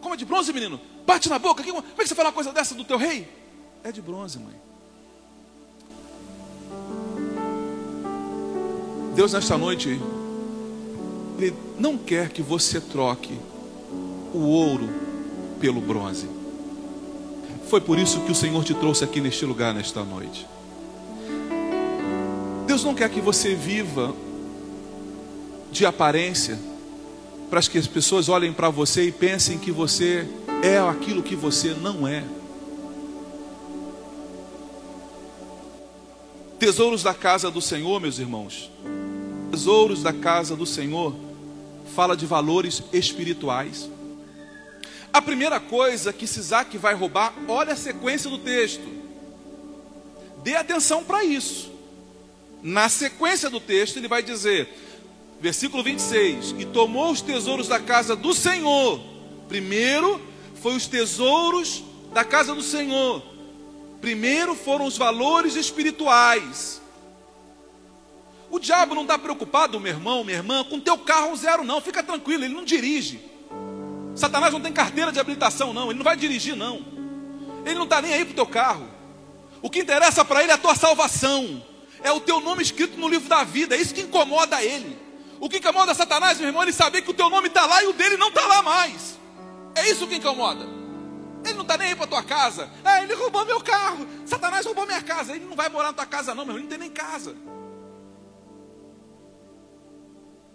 [0.00, 0.80] Como é de bronze, menino?
[1.06, 1.62] Bate na boca.
[1.62, 3.28] Como é que você fala uma coisa dessa do teu rei?
[3.84, 4.54] É de bronze, mãe.
[9.14, 10.00] Deus, nesta noite,
[11.38, 13.38] Ele não quer que você troque
[14.34, 14.88] o ouro
[15.60, 16.28] pelo bronze.
[17.68, 20.46] Foi por isso que o Senhor te trouxe aqui neste lugar nesta noite.
[22.76, 24.14] Deus não quer que você viva
[25.72, 26.58] de aparência,
[27.48, 30.28] para que as pessoas olhem para você e pensem que você
[30.62, 32.22] é aquilo que você não é.
[36.58, 38.70] Tesouros da casa do Senhor, meus irmãos.
[39.50, 41.16] Tesouros da casa do Senhor
[41.94, 43.88] fala de valores espirituais.
[45.10, 48.86] A primeira coisa que Sisaque vai roubar, olha a sequência do texto.
[50.42, 51.74] Dê atenção para isso.
[52.66, 54.68] Na sequência do texto, ele vai dizer:
[55.40, 59.00] versículo 26: E tomou os tesouros da casa do Senhor.
[59.46, 60.20] Primeiro
[60.60, 63.22] foi os tesouros da casa do Senhor.
[64.00, 66.82] Primeiro foram os valores espirituais.
[68.50, 71.80] O diabo não está preocupado, meu irmão, minha irmã, com teu carro zero, não.
[71.80, 73.20] Fica tranquilo, ele não dirige.
[74.16, 75.90] Satanás não tem carteira de habilitação, não.
[75.90, 76.84] Ele não vai dirigir, não.
[77.64, 78.88] Ele não está nem aí para o teu carro.
[79.62, 81.62] O que interessa para ele é a tua salvação.
[82.06, 83.74] É o teu nome escrito no livro da vida.
[83.74, 84.96] É isso que incomoda ele.
[85.40, 87.82] O que incomoda Satanás, meu irmão, é ele saber que o teu nome está lá
[87.82, 89.18] e o dele não está lá mais.
[89.74, 90.64] É isso que incomoda.
[91.44, 92.70] Ele não está nem aí para tua casa.
[92.84, 94.06] Ah, ele roubou meu carro.
[94.24, 95.34] Satanás roubou minha casa.
[95.34, 96.58] Ele não vai morar na tua casa, não, meu irmão.
[96.58, 97.34] Ele não tem nem casa.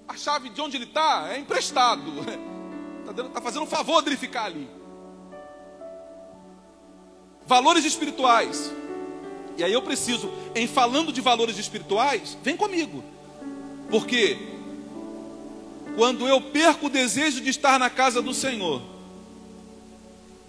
[0.07, 2.01] A chave de onde ele está é emprestado.
[3.01, 4.69] Está tá fazendo um favor dele ficar ali.
[7.45, 8.71] Valores espirituais.
[9.57, 13.03] E aí eu preciso, em falando de valores espirituais, vem comigo.
[13.89, 14.37] Porque
[15.95, 18.81] quando eu perco o desejo de estar na casa do Senhor,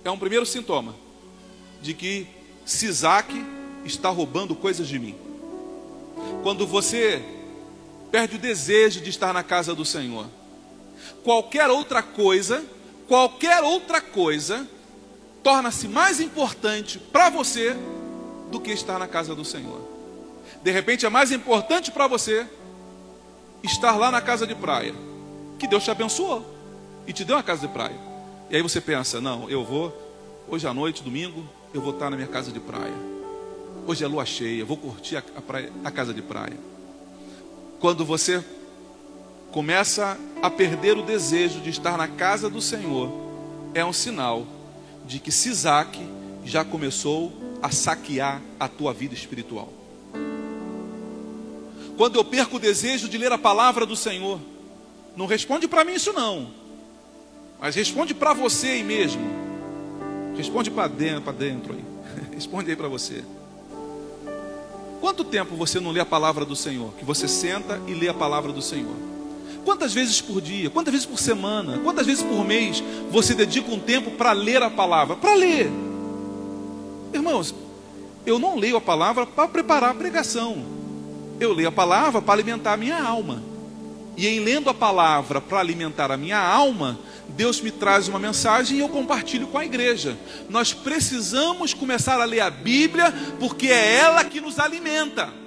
[0.04, 0.94] é um primeiro sintoma
[1.80, 2.26] de que
[2.64, 3.44] Sisaque
[3.84, 5.16] está roubando coisas de mim.
[6.42, 7.22] Quando você
[8.10, 10.26] perde o desejo de estar na casa do Senhor,
[11.24, 12.64] qualquer outra coisa,
[13.08, 14.68] qualquer outra coisa,
[15.42, 17.76] torna-se mais importante para você
[18.52, 19.80] do que estar na casa do Senhor.
[20.62, 22.46] De repente é mais importante para você
[23.62, 24.94] estar lá na casa de praia,
[25.58, 26.44] que Deus te abençoou
[27.06, 27.96] e te deu uma casa de praia.
[28.50, 29.90] E aí você pensa: não, eu vou,
[30.46, 32.94] hoje à noite, domingo, eu vou estar na minha casa de praia.
[33.86, 36.56] Hoje é lua cheia, vou curtir a, a, praia, a casa de praia.
[37.80, 38.44] Quando você
[39.50, 43.10] começa a perder o desejo de estar na casa do Senhor,
[43.74, 44.46] é um sinal
[45.06, 46.06] de que Sisaque
[46.44, 49.72] já começou a saquear a tua vida espiritual.
[51.96, 54.40] Quando eu perco o desejo de ler a palavra do Senhor,
[55.16, 56.48] não responde para mim isso não,
[57.60, 59.22] mas responde para você aí mesmo.
[60.36, 61.84] Responde para dentro, para dentro aí.
[62.34, 63.22] Responde aí para você.
[65.00, 66.92] Quanto tempo você não lê a palavra do Senhor?
[66.94, 68.96] Que você senta e lê a palavra do Senhor?
[69.64, 73.78] Quantas vezes por dia, quantas vezes por semana, quantas vezes por mês você dedica um
[73.78, 75.14] tempo para ler a palavra?
[75.14, 75.70] Para ler.
[77.12, 77.54] Irmãos,
[78.24, 80.64] eu não leio a palavra para preparar a pregação.
[81.40, 83.42] Eu leio a palavra para alimentar a minha alma.
[84.16, 86.98] E em lendo a palavra para alimentar a minha alma,
[87.30, 90.18] Deus me traz uma mensagem e eu compartilho com a igreja.
[90.48, 95.42] Nós precisamos começar a ler a Bíblia, porque é ela que nos alimenta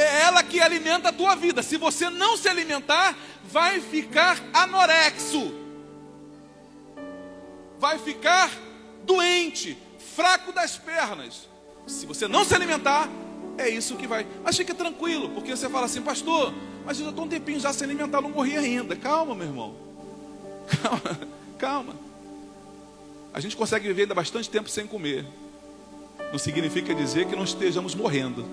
[0.00, 1.62] é ela que alimenta a tua vida.
[1.62, 5.52] Se você não se alimentar, vai ficar anorexo,
[7.78, 8.50] vai ficar
[9.04, 9.76] doente,
[10.20, 11.48] fraco das pernas.
[11.86, 13.08] Se você não se alimentar,
[13.56, 14.26] é isso que vai.
[14.44, 16.52] Mas fique tranquilo, porque você fala assim, pastor,
[16.84, 18.94] mas eu já estou um tempinho já sem alimentar, não morri ainda.
[18.94, 19.74] Calma, meu irmão.
[20.82, 21.20] Calma,
[21.58, 21.94] calma.
[23.32, 25.24] A gente consegue viver ainda bastante tempo sem comer.
[26.30, 28.44] Não significa dizer que não estejamos morrendo.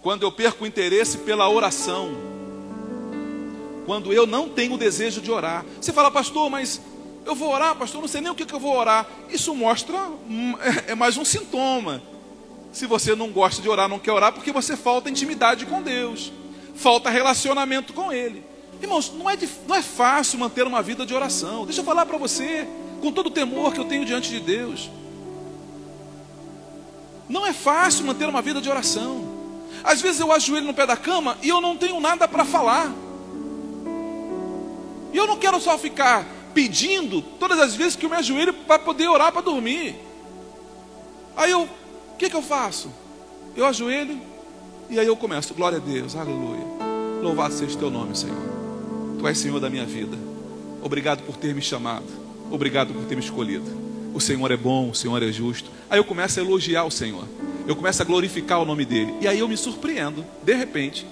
[0.00, 2.16] quando eu perco o interesse pela oração,
[3.84, 5.66] quando eu não tenho o desejo de orar.
[5.80, 6.80] Você fala, pastor, mas
[7.28, 9.06] eu vou orar, pastor, não sei nem o que, que eu vou orar.
[9.28, 9.96] Isso mostra,
[10.86, 12.02] é mais um sintoma.
[12.72, 16.32] Se você não gosta de orar, não quer orar, porque você falta intimidade com Deus,
[16.74, 18.44] falta relacionamento com Ele.
[18.80, 19.36] Irmãos, não é,
[19.66, 21.64] não é fácil manter uma vida de oração.
[21.64, 22.66] Deixa eu falar para você,
[23.00, 24.90] com todo o temor que eu tenho diante de Deus.
[27.28, 29.36] Não é fácil manter uma vida de oração.
[29.84, 32.90] Às vezes eu ajoelho no pé da cama e eu não tenho nada para falar.
[35.12, 38.80] E eu não quero só ficar pedindo todas as vezes que eu me ajoelho para
[38.80, 39.94] poder orar para dormir.
[41.36, 42.90] Aí eu, o que, que eu faço?
[43.54, 44.20] Eu ajoelho
[44.90, 46.66] e aí eu começo, glória a Deus, aleluia.
[47.22, 48.42] Louvado seja o teu nome, Senhor.
[49.20, 50.18] Tu és Senhor da minha vida.
[50.82, 52.06] Obrigado por ter me chamado.
[52.50, 53.66] Obrigado por ter me escolhido.
[54.12, 55.70] O Senhor é bom, o Senhor é justo.
[55.88, 57.24] Aí eu começo a elogiar o Senhor
[57.68, 59.14] eu começo a glorificar o nome dele.
[59.20, 61.06] E aí eu me surpreendo, de repente,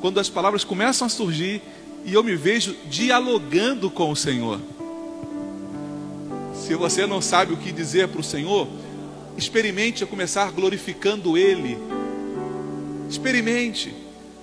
[0.00, 1.60] quando as palavras começam a surgir
[2.02, 4.58] e eu me vejo dialogando com o Senhor.
[6.68, 8.68] Se você não sabe o que dizer para o Senhor,
[9.38, 11.78] experimente a começar glorificando Ele.
[13.08, 13.96] Experimente.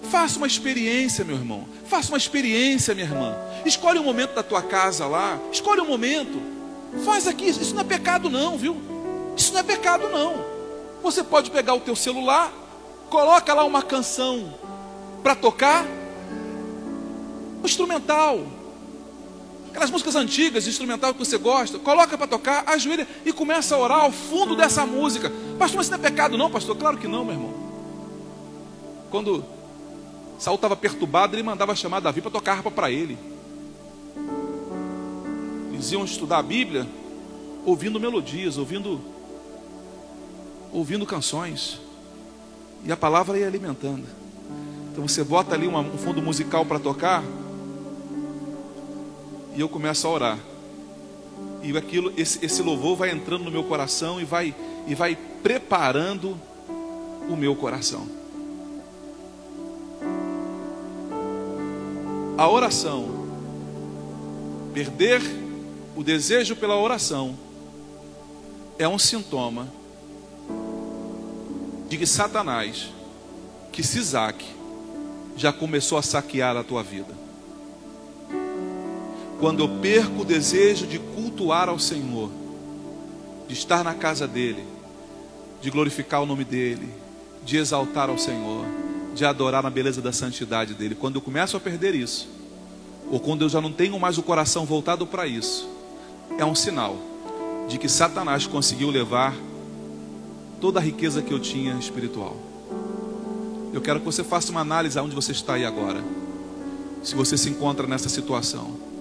[0.09, 1.67] Faça uma experiência, meu irmão.
[1.85, 3.37] Faça uma experiência, minha irmã.
[3.63, 5.39] Escolhe um momento da tua casa lá.
[5.51, 6.41] Escolhe um momento.
[7.05, 7.45] Faz aqui.
[7.45, 8.75] Isso não é pecado, não, viu?
[9.37, 10.43] Isso não é pecado, não.
[11.03, 12.51] Você pode pegar o teu celular,
[13.07, 14.51] coloca lá uma canção
[15.21, 15.85] para tocar,
[17.61, 18.39] um instrumental,
[19.75, 23.99] aquelas músicas antigas, instrumental que você gosta, coloca para tocar, ajoelha e começa a orar
[23.99, 25.29] ao fundo dessa música.
[25.59, 26.77] Pastor, mas isso não é pecado, não, pastor?
[26.77, 27.53] Claro que não, meu irmão.
[29.11, 29.43] Quando
[30.39, 33.17] Saul estava perturbado, ele mandava chamar Davi para tocar harpa para ele.
[35.73, 36.87] Eles iam estudar a Bíblia
[37.65, 39.01] ouvindo melodias, ouvindo
[40.71, 41.81] ouvindo canções.
[42.85, 44.05] E a palavra ia alimentando.
[44.93, 47.21] Então você bota ali um fundo musical para tocar,
[49.55, 50.39] e eu começo a orar.
[51.63, 54.53] E aquilo, esse, esse louvor vai entrando no meu coração e vai,
[54.85, 56.39] e vai preparando
[57.29, 58.07] o meu coração.
[62.37, 63.25] A oração,
[64.73, 65.21] perder
[65.95, 67.37] o desejo pela oração,
[68.77, 69.69] é um sintoma
[71.87, 72.89] de que Satanás,
[73.71, 74.53] que Sisaque,
[75.37, 77.24] já começou a saquear a tua vida
[79.39, 82.31] quando eu perco o desejo de cultuar ao Senhor,
[83.47, 84.63] de estar na casa dEle,
[85.61, 86.89] de glorificar o nome dEle,
[87.43, 88.65] de exaltar ao Senhor,
[89.13, 92.27] de adorar na beleza da santidade dEle, quando eu começo a perder isso,
[93.11, 95.69] ou quando eu já não tenho mais o coração voltado para isso,
[96.37, 96.97] é um sinal
[97.67, 99.35] de que Satanás conseguiu levar
[100.59, 102.35] toda a riqueza que eu tinha espiritual.
[103.73, 106.03] Eu quero que você faça uma análise aonde você está aí agora.
[107.03, 108.94] Se você se encontra nessa situação.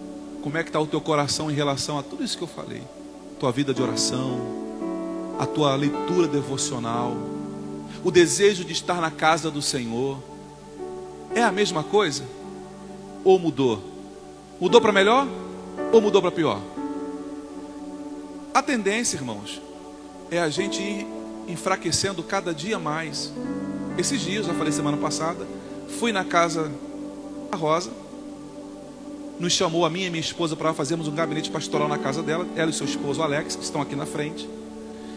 [0.45, 2.82] Como é que está o teu coração em relação a tudo isso que eu falei?
[3.40, 4.38] Tua vida de oração,
[5.38, 7.16] a tua leitura devocional,
[8.05, 10.22] o desejo de estar na casa do Senhor.
[11.34, 12.24] É a mesma coisa?
[13.24, 13.82] Ou mudou?
[14.61, 15.26] Mudou para melhor
[15.90, 16.61] ou mudou para pior?
[18.53, 19.62] A tendência, irmãos,
[20.30, 21.07] é a gente ir
[21.49, 23.32] enfraquecendo cada dia mais.
[23.97, 25.49] Esses dias, já falei semana passada,
[25.99, 26.70] fui na casa
[27.51, 28.03] da Rosa,
[29.39, 32.47] nos chamou a mim e minha esposa para fazermos um gabinete pastoral na casa dela,
[32.57, 34.49] ela e seu esposo Alex, que estão aqui na frente.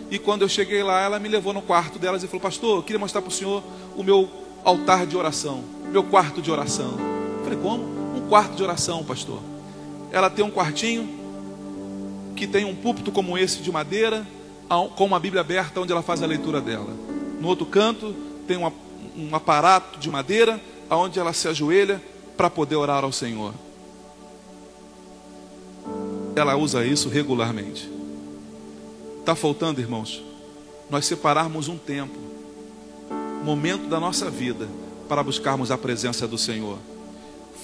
[0.09, 2.83] E quando eu cheguei lá, ela me levou no quarto delas e falou: Pastor, eu
[2.83, 3.63] queria mostrar para o senhor
[3.95, 4.29] o meu
[4.63, 6.93] altar de oração, meu quarto de oração.
[7.39, 7.83] Eu falei: Como?
[8.17, 9.39] Um quarto de oração, pastor.
[10.11, 11.07] Ela tem um quartinho
[12.35, 14.25] que tem um púlpito como esse de madeira,
[14.95, 16.93] com uma Bíblia aberta onde ela faz a leitura dela.
[17.39, 18.15] No outro canto
[18.47, 20.59] tem um aparato de madeira
[20.89, 22.01] onde ela se ajoelha
[22.37, 23.53] para poder orar ao Senhor
[26.39, 27.89] ela usa isso regularmente.
[29.19, 30.23] Está faltando, irmãos,
[30.89, 32.17] nós separarmos um tempo,
[33.43, 34.67] momento da nossa vida,
[35.07, 36.77] para buscarmos a presença do Senhor.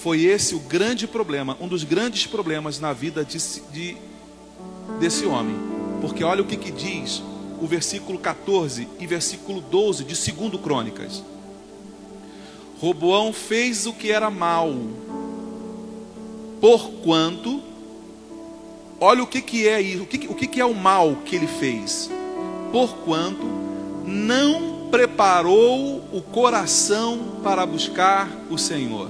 [0.01, 3.37] Foi esse o grande problema, um dos grandes problemas na vida de,
[3.71, 3.97] de,
[4.99, 5.55] desse homem.
[6.01, 7.21] Porque olha o que, que diz
[7.61, 11.23] o versículo 14 e versículo 12 de 2 Crônicas.
[12.79, 14.75] Roboão fez o que era mal,
[16.59, 17.63] porquanto
[19.05, 21.35] Olha o que, que é isso, o, que, o que, que é o mal que
[21.35, 22.09] ele fez.
[22.71, 23.45] Porquanto
[24.05, 29.09] não preparou o coração para buscar o Senhor.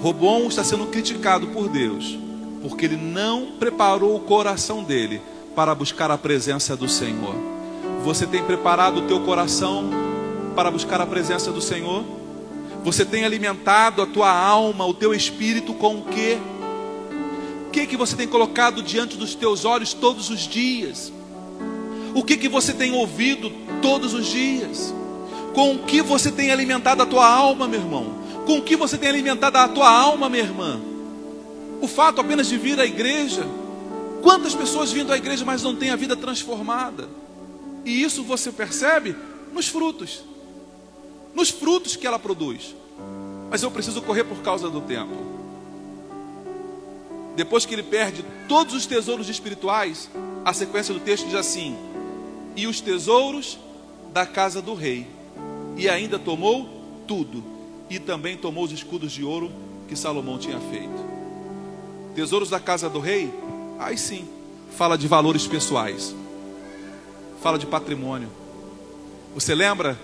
[0.00, 2.16] Robão está sendo criticado por Deus,
[2.62, 5.20] porque ele não preparou o coração dele
[5.56, 7.34] para buscar a presença do Senhor.
[8.04, 9.90] Você tem preparado o teu coração
[10.54, 12.04] para buscar a presença do Senhor?
[12.84, 16.38] Você tem alimentado a tua alma, o teu espírito com o que?
[17.72, 21.12] Que que você tem colocado diante dos teus olhos todos os dias?
[22.14, 24.92] O que que você tem ouvido todos os dias?
[25.54, 28.14] Com o que você tem alimentado a tua alma, meu irmão?
[28.44, 30.80] Com o que você tem alimentado a tua alma, minha irmã?
[31.80, 33.46] O fato apenas de vir à igreja.
[34.22, 37.08] Quantas pessoas vindo à igreja, mas não têm a vida transformada?
[37.84, 39.16] E isso você percebe
[39.52, 40.24] nos frutos.
[41.34, 42.74] Nos frutos que ela produz.
[43.48, 45.39] Mas eu preciso correr por causa do tempo.
[47.36, 50.10] Depois que ele perde todos os tesouros espirituais,
[50.44, 51.76] a sequência do texto diz assim:
[52.56, 53.58] E os tesouros
[54.12, 55.06] da casa do rei,
[55.76, 56.68] e ainda tomou
[57.06, 57.42] tudo,
[57.88, 59.50] e também tomou os escudos de ouro
[59.88, 61.10] que Salomão tinha feito.
[62.14, 63.32] Tesouros da casa do rei?
[63.78, 64.28] Aí sim,
[64.76, 66.14] fala de valores pessoais,
[67.40, 68.28] fala de patrimônio.
[69.34, 69.98] Você lembra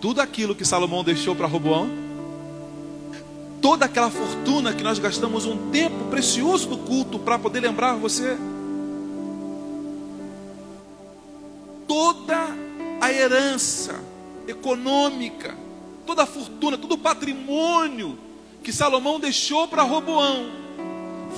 [0.00, 2.11] tudo aquilo que Salomão deixou para Roboão?
[3.62, 8.36] Toda aquela fortuna que nós gastamos um tempo precioso do culto para poder lembrar você.
[11.92, 12.56] toda
[13.02, 13.94] a herança
[14.48, 15.54] econômica,
[16.06, 18.18] toda a fortuna, todo o patrimônio
[18.62, 20.46] que Salomão deixou para Roboão,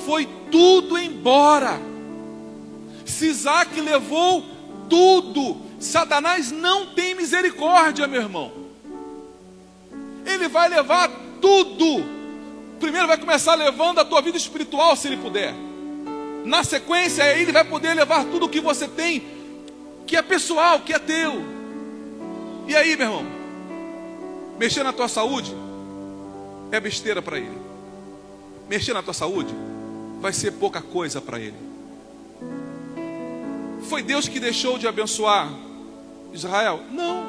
[0.07, 1.81] foi tudo embora.
[3.05, 4.45] Sisaque levou
[4.89, 5.57] tudo.
[5.81, 8.53] Satanás não tem misericórdia, meu irmão.
[10.25, 11.11] Ele vai levar
[11.41, 12.14] tudo.
[12.85, 15.55] Primeiro vai começar levando a tua vida espiritual, se ele puder.
[16.45, 19.25] Na sequência, ele vai poder levar tudo o que você tem,
[20.07, 21.43] que é pessoal, que é teu.
[22.69, 23.27] E aí, meu irmão?
[24.59, 25.51] Mexer na tua saúde
[26.71, 27.59] é besteira para ele.
[28.69, 29.55] Mexer na tua saúde
[30.21, 31.57] vai ser pouca coisa para ele.
[33.89, 35.51] Foi Deus que deixou de abençoar
[36.35, 36.83] Israel?
[36.91, 37.25] Não.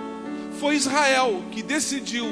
[0.60, 2.26] Foi Israel que decidiu,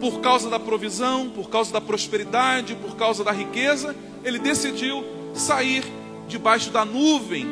[0.00, 3.94] por causa da provisão, por causa da prosperidade, por causa da riqueza,
[4.24, 5.84] ele decidiu sair
[6.28, 7.46] debaixo da nuvem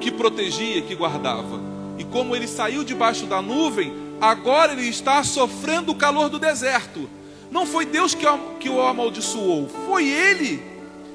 [0.00, 1.60] que protegia, que guardava.
[1.98, 7.08] E como ele saiu debaixo da nuvem, agora ele está sofrendo o calor do deserto.
[7.50, 10.62] Não foi Deus que, o amaldiçoou, foi ele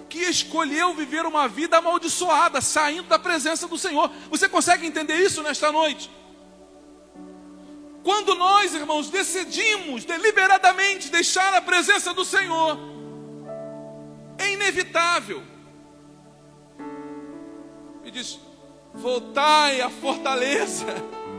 [0.10, 4.12] que escolheu viver uma vida amaldiçoada, saindo da presença do Senhor.
[4.30, 6.10] Você consegue entender isso nesta noite?
[8.04, 12.80] Quando nós, irmãos, decidimos deliberadamente deixar a presença do Senhor,
[14.40, 15.44] é inevitável.
[18.04, 18.40] E diz:
[18.94, 20.88] voltai à fortaleza,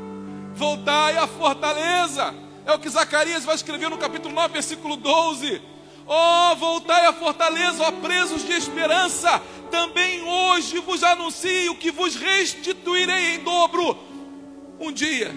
[0.54, 2.32] voltai à fortaleza.
[2.64, 5.60] É o que Zacarias vai escrever no capítulo 9, versículo 12.
[6.06, 9.42] Ó, oh, voltai à fortaleza, ó presos de esperança.
[9.68, 13.98] Também hoje vos anuncio que vos restituirei em dobro.
[14.78, 15.34] Um dia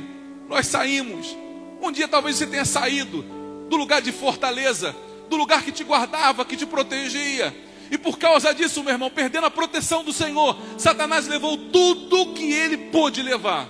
[0.47, 1.35] nós saímos.
[1.81, 3.23] Um dia talvez você tenha saído
[3.69, 4.95] do lugar de fortaleza,
[5.29, 7.55] do lugar que te guardava, que te protegia.
[7.91, 12.51] E por causa disso, meu irmão, perdendo a proteção do Senhor, Satanás levou tudo que
[12.51, 13.69] ele pôde levar.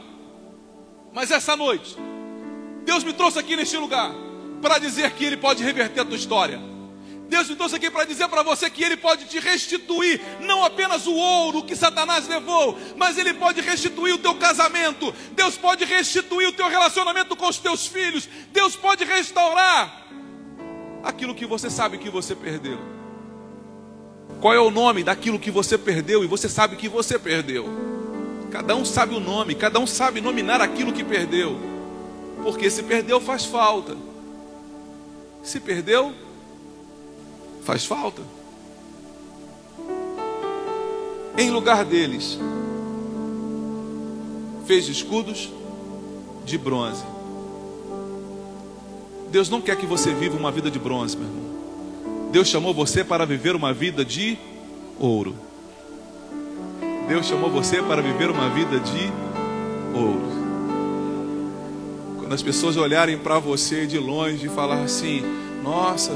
[1.13, 1.95] Mas essa noite,
[2.83, 4.11] Deus me trouxe aqui neste lugar
[4.61, 6.59] para dizer que Ele pode reverter a tua história.
[7.27, 11.07] Deus me trouxe aqui para dizer para você que Ele pode te restituir, não apenas
[11.07, 16.47] o ouro que Satanás levou, mas Ele pode restituir o teu casamento, Deus pode restituir
[16.47, 20.05] o teu relacionamento com os teus filhos, Deus pode restaurar
[21.03, 22.79] aquilo que você sabe que você perdeu.
[24.39, 27.67] Qual é o nome daquilo que você perdeu e você sabe que você perdeu?
[28.51, 31.59] Cada um sabe o nome, cada um sabe nominar aquilo que perdeu,
[32.43, 33.97] porque se perdeu faz falta.
[35.43, 36.13] Se perdeu,
[37.65, 38.21] Faz falta.
[41.35, 42.37] Em lugar deles,
[44.67, 45.49] fez escudos
[46.45, 47.03] de bronze.
[49.31, 51.55] Deus não quer que você viva uma vida de bronze, meu irmão.
[52.31, 54.37] Deus chamou você para viver uma vida de
[54.99, 55.35] ouro.
[57.07, 59.11] Deus chamou você para viver uma vida de
[59.93, 60.35] ouro.
[62.19, 65.23] Quando as pessoas olharem para você de longe e falar assim:
[65.63, 66.13] Nossa,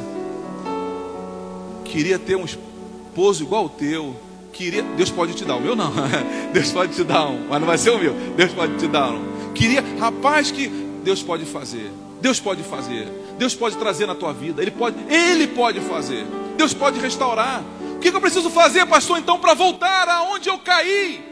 [1.89, 4.15] queria ter um esposo igual o teu.
[4.53, 5.91] Queria, Deus pode te dar, o meu não.
[6.53, 8.13] Deus pode te dar um, mas não vai ser o meu.
[8.35, 9.53] Deus pode te dar um.
[9.53, 10.67] Queria, rapaz, que
[11.03, 11.91] Deus pode fazer.
[12.21, 13.07] Deus pode fazer.
[13.37, 14.61] Deus pode trazer na tua vida.
[14.61, 16.25] Ele pode, ele pode fazer.
[16.57, 17.63] Deus pode restaurar.
[17.95, 21.23] O que eu preciso fazer, pastor, então, para voltar aonde eu caí?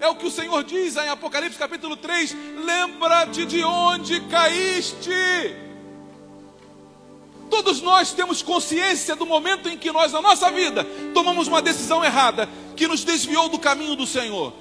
[0.00, 5.10] É o que o Senhor diz em Apocalipse capítulo 3: Lembra-te de onde caíste.
[7.52, 12.02] Todos nós temos consciência do momento em que nós, na nossa vida, tomamos uma decisão
[12.02, 14.54] errada, que nos desviou do caminho do Senhor.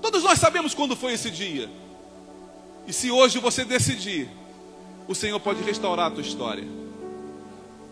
[0.00, 1.68] Todos nós sabemos quando foi esse dia.
[2.88, 4.26] E se hoje você decidir,
[5.06, 6.66] o Senhor pode restaurar a tua história.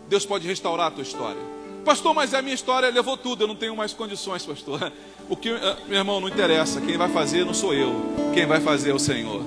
[0.09, 1.43] Deus pode restaurar a tua história.
[1.85, 4.91] Pastor, mas a minha história levou tudo, eu não tenho mais condições, pastor.
[5.29, 6.81] O que, ah, meu irmão, não interessa.
[6.81, 7.95] Quem vai fazer não sou eu.
[8.33, 9.43] Quem vai fazer é o Senhor.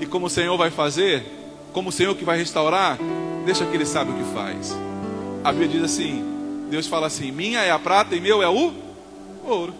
[0.00, 1.37] E como o Senhor vai fazer,
[1.78, 2.98] como o Senhor que vai restaurar,
[3.44, 4.76] deixa que Ele sabe o que faz.
[5.44, 6.24] A Bíblia diz assim:
[6.68, 8.74] Deus fala assim: minha é a prata e meu é o
[9.44, 9.72] ouro.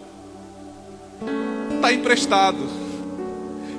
[1.75, 2.57] Está emprestado.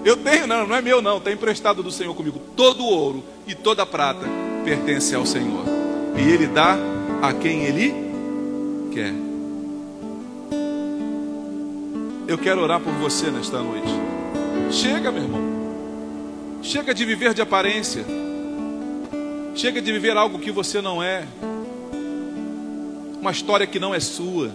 [0.04, 2.38] Eu tenho, não, não é meu, não, está emprestado do Senhor comigo.
[2.54, 4.26] Todo ouro e toda prata
[4.66, 5.64] pertence ao Senhor.
[6.18, 6.76] E Ele dá
[7.22, 7.94] a quem Ele
[8.92, 9.14] quer.
[12.28, 13.88] Eu quero orar por você nesta noite.
[14.70, 15.49] Chega, meu irmão.
[16.62, 18.04] Chega de viver de aparência.
[19.54, 21.26] Chega de viver algo que você não é.
[23.20, 24.50] Uma história que não é sua.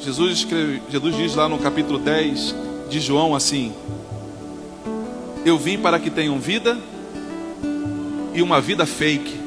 [0.00, 2.54] Jesus, escreve, Jesus diz lá no capítulo 10
[2.88, 3.74] de João assim:
[5.44, 6.78] Eu vim para que tenham vida
[8.32, 9.46] e uma vida fake.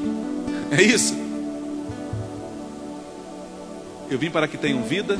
[0.72, 1.16] É isso?
[4.08, 5.18] Eu vim para que tenham vida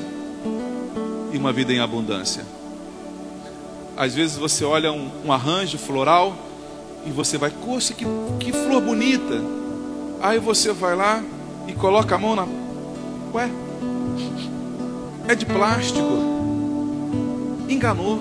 [1.32, 2.44] e uma vida em abundância.
[4.00, 6.34] Às vezes você olha um, um arranjo floral
[7.04, 8.06] e você vai, poxa, que,
[8.38, 9.42] que flor bonita.
[10.22, 11.22] Aí você vai lá
[11.68, 12.46] e coloca a mão na.
[13.34, 13.50] Ué,
[15.28, 16.00] é de plástico.
[17.68, 18.18] Enganou.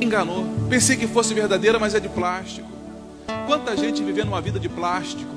[0.00, 0.46] Enganou.
[0.70, 2.68] Pensei que fosse verdadeira, mas é de plástico.
[3.48, 5.34] Quanta gente vivendo uma vida de plástico.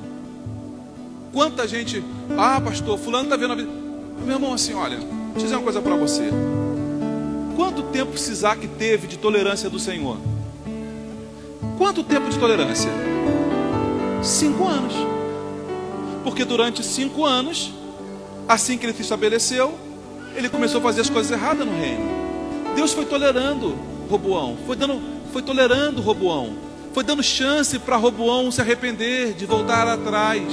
[1.33, 2.03] Quanta gente,
[2.37, 3.69] ah, pastor, fulano está vendo a vida.
[4.23, 6.29] Meu irmão, assim, olha, deixa eu dizer uma coisa para você.
[7.59, 10.17] Quanto tempo Isaac teve de tolerância do Senhor?
[11.77, 12.89] Quanto tempo de tolerância?
[14.23, 14.93] Cinco anos.
[16.23, 17.73] Porque durante cinco anos,
[18.47, 19.77] assim que ele se estabeleceu,
[20.37, 22.05] ele começou a fazer as coisas erradas no reino.
[22.77, 23.77] Deus foi tolerando
[24.09, 25.01] Roboão, foi dando,
[25.33, 26.53] foi tolerando Roboão,
[26.93, 30.43] foi dando chance para Roboão se arrepender, de voltar atrás.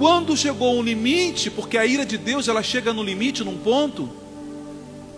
[0.00, 4.23] Quando chegou um limite, porque a ira de Deus ela chega no limite, num ponto.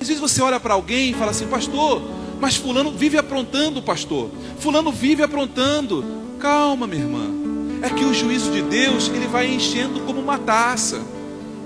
[0.01, 2.03] Às vezes você olha para alguém e fala assim, pastor,
[2.41, 4.31] mas fulano vive aprontando, pastor.
[4.59, 6.05] Fulano vive aprontando.
[6.39, 7.31] Calma, minha irmã.
[7.83, 11.01] É que o juízo de Deus, ele vai enchendo como uma taça.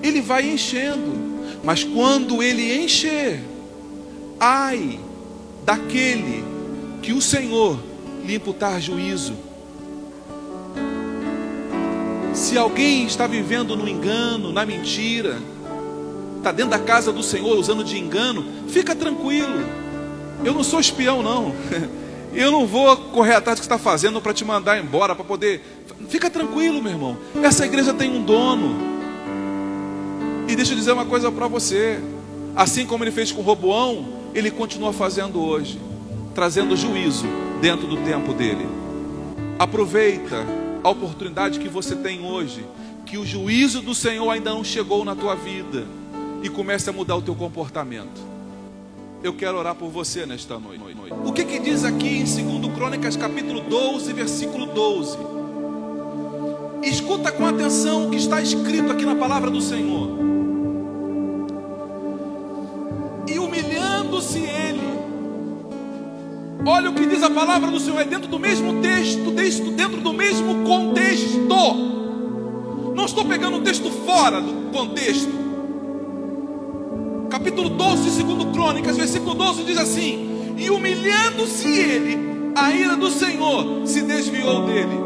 [0.02, 1.30] Ele vai enchendo.
[1.64, 3.42] Mas quando ele encher,
[4.38, 4.98] ai
[5.64, 6.44] daquele
[7.02, 7.78] que o Senhor
[8.24, 9.34] lhe imputar juízo.
[12.32, 15.38] Se alguém está vivendo no engano, na mentira,
[16.40, 19.64] está dentro da casa do Senhor usando de engano, fica tranquilo.
[20.42, 21.54] Eu não sou espião, não.
[22.32, 25.62] Eu não vou correr atrás do que está fazendo para te mandar embora, para poder.
[26.08, 27.16] Fica tranquilo, meu irmão.
[27.42, 28.76] Essa igreja tem um dono.
[30.46, 32.00] E deixa eu dizer uma coisa para você.
[32.54, 35.80] Assim como ele fez com Roboão, ele continua fazendo hoje,
[36.32, 37.26] trazendo juízo
[37.60, 38.66] dentro do tempo dele.
[39.58, 40.46] Aproveita
[40.84, 42.64] a oportunidade que você tem hoje,
[43.06, 45.84] que o juízo do Senhor ainda não chegou na tua vida
[46.42, 48.20] e comece a mudar o teu comportamento.
[49.22, 50.82] Eu quero orar por você nesta noite.
[51.24, 55.18] O que, que diz aqui em 2 Crônicas, capítulo 12, versículo 12?
[56.82, 60.08] Escuta com atenção o que está escrito aqui na palavra do Senhor.
[63.28, 64.80] E humilhando-se ele,
[66.64, 69.30] olha o que diz a palavra do Senhor, é dentro do mesmo texto,
[69.72, 71.40] dentro do mesmo contexto.
[72.94, 75.39] Não estou pegando o texto fora do contexto
[77.30, 83.86] capítulo 12, 2 Crônicas, versículo 12 diz assim: E humilhando-se ele, a ira do Senhor
[83.86, 84.98] se desviou dele.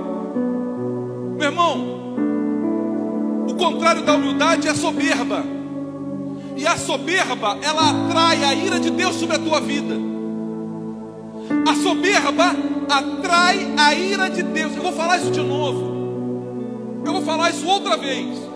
[1.37, 1.85] Meu irmão,
[3.49, 5.45] o contrário da humildade é a soberba.
[6.57, 9.95] E a soberba, ela atrai a ira de Deus sobre a tua vida.
[11.69, 12.55] A soberba
[12.89, 14.75] atrai a ira de Deus.
[14.75, 17.03] Eu vou falar isso de novo.
[17.05, 18.54] Eu vou falar isso outra vez.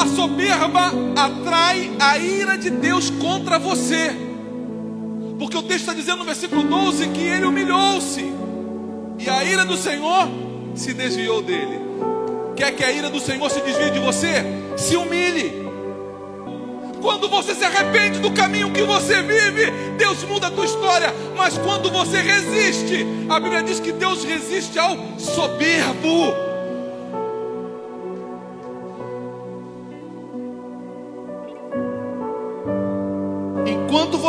[0.00, 4.10] A soberba atrai a ira de Deus contra você.
[5.38, 8.24] Porque o texto está dizendo no versículo 12 que ele humilhou-se.
[9.18, 10.26] E a ira do Senhor
[10.74, 11.78] se desviou dele.
[12.56, 14.42] Quer que a ira do Senhor se desvie de você?
[14.74, 15.68] Se humilhe.
[17.02, 21.14] Quando você se arrepende do caminho que você vive, Deus muda a tua história.
[21.36, 26.49] Mas quando você resiste, a Bíblia diz que Deus resiste ao soberbo.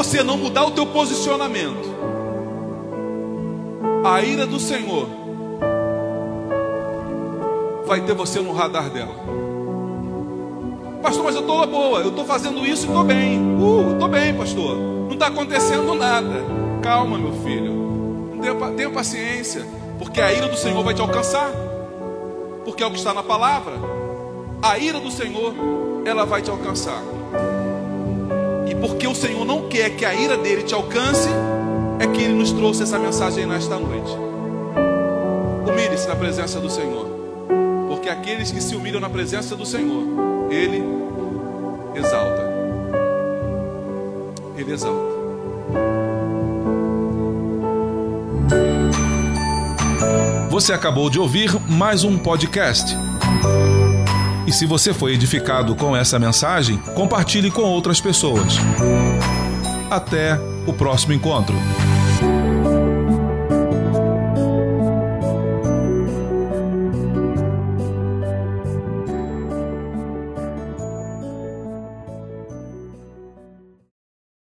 [0.03, 1.87] Você não mudar o teu posicionamento,
[4.03, 5.07] a ira do Senhor
[7.85, 9.13] vai ter você no radar dela.
[11.03, 13.39] Pastor, mas eu estou boa, eu estou fazendo isso e estou bem.
[13.39, 14.75] Uh, estou bem, pastor.
[14.75, 16.45] Não está acontecendo nada.
[16.81, 18.31] Calma, meu filho.
[18.75, 19.67] Tenha, paciência,
[19.99, 21.51] porque a ira do Senhor vai te alcançar.
[22.65, 23.73] Porque é o que está na palavra.
[24.63, 25.53] A ira do Senhor,
[26.05, 27.03] ela vai te alcançar.
[28.71, 31.27] E porque o Senhor não quer que a ira dele te alcance,
[31.99, 34.09] é que ele nos trouxe essa mensagem nesta noite.
[35.67, 37.05] Humilhe-se na presença do Senhor.
[37.89, 40.05] Porque aqueles que se humilham na presença do Senhor,
[40.49, 40.81] ele
[41.93, 42.49] exalta.
[44.55, 45.11] Ele exalta.
[50.49, 52.95] Você acabou de ouvir mais um podcast.
[54.45, 58.55] E se você foi edificado com essa mensagem, compartilhe com outras pessoas.
[59.89, 61.55] Até o próximo encontro.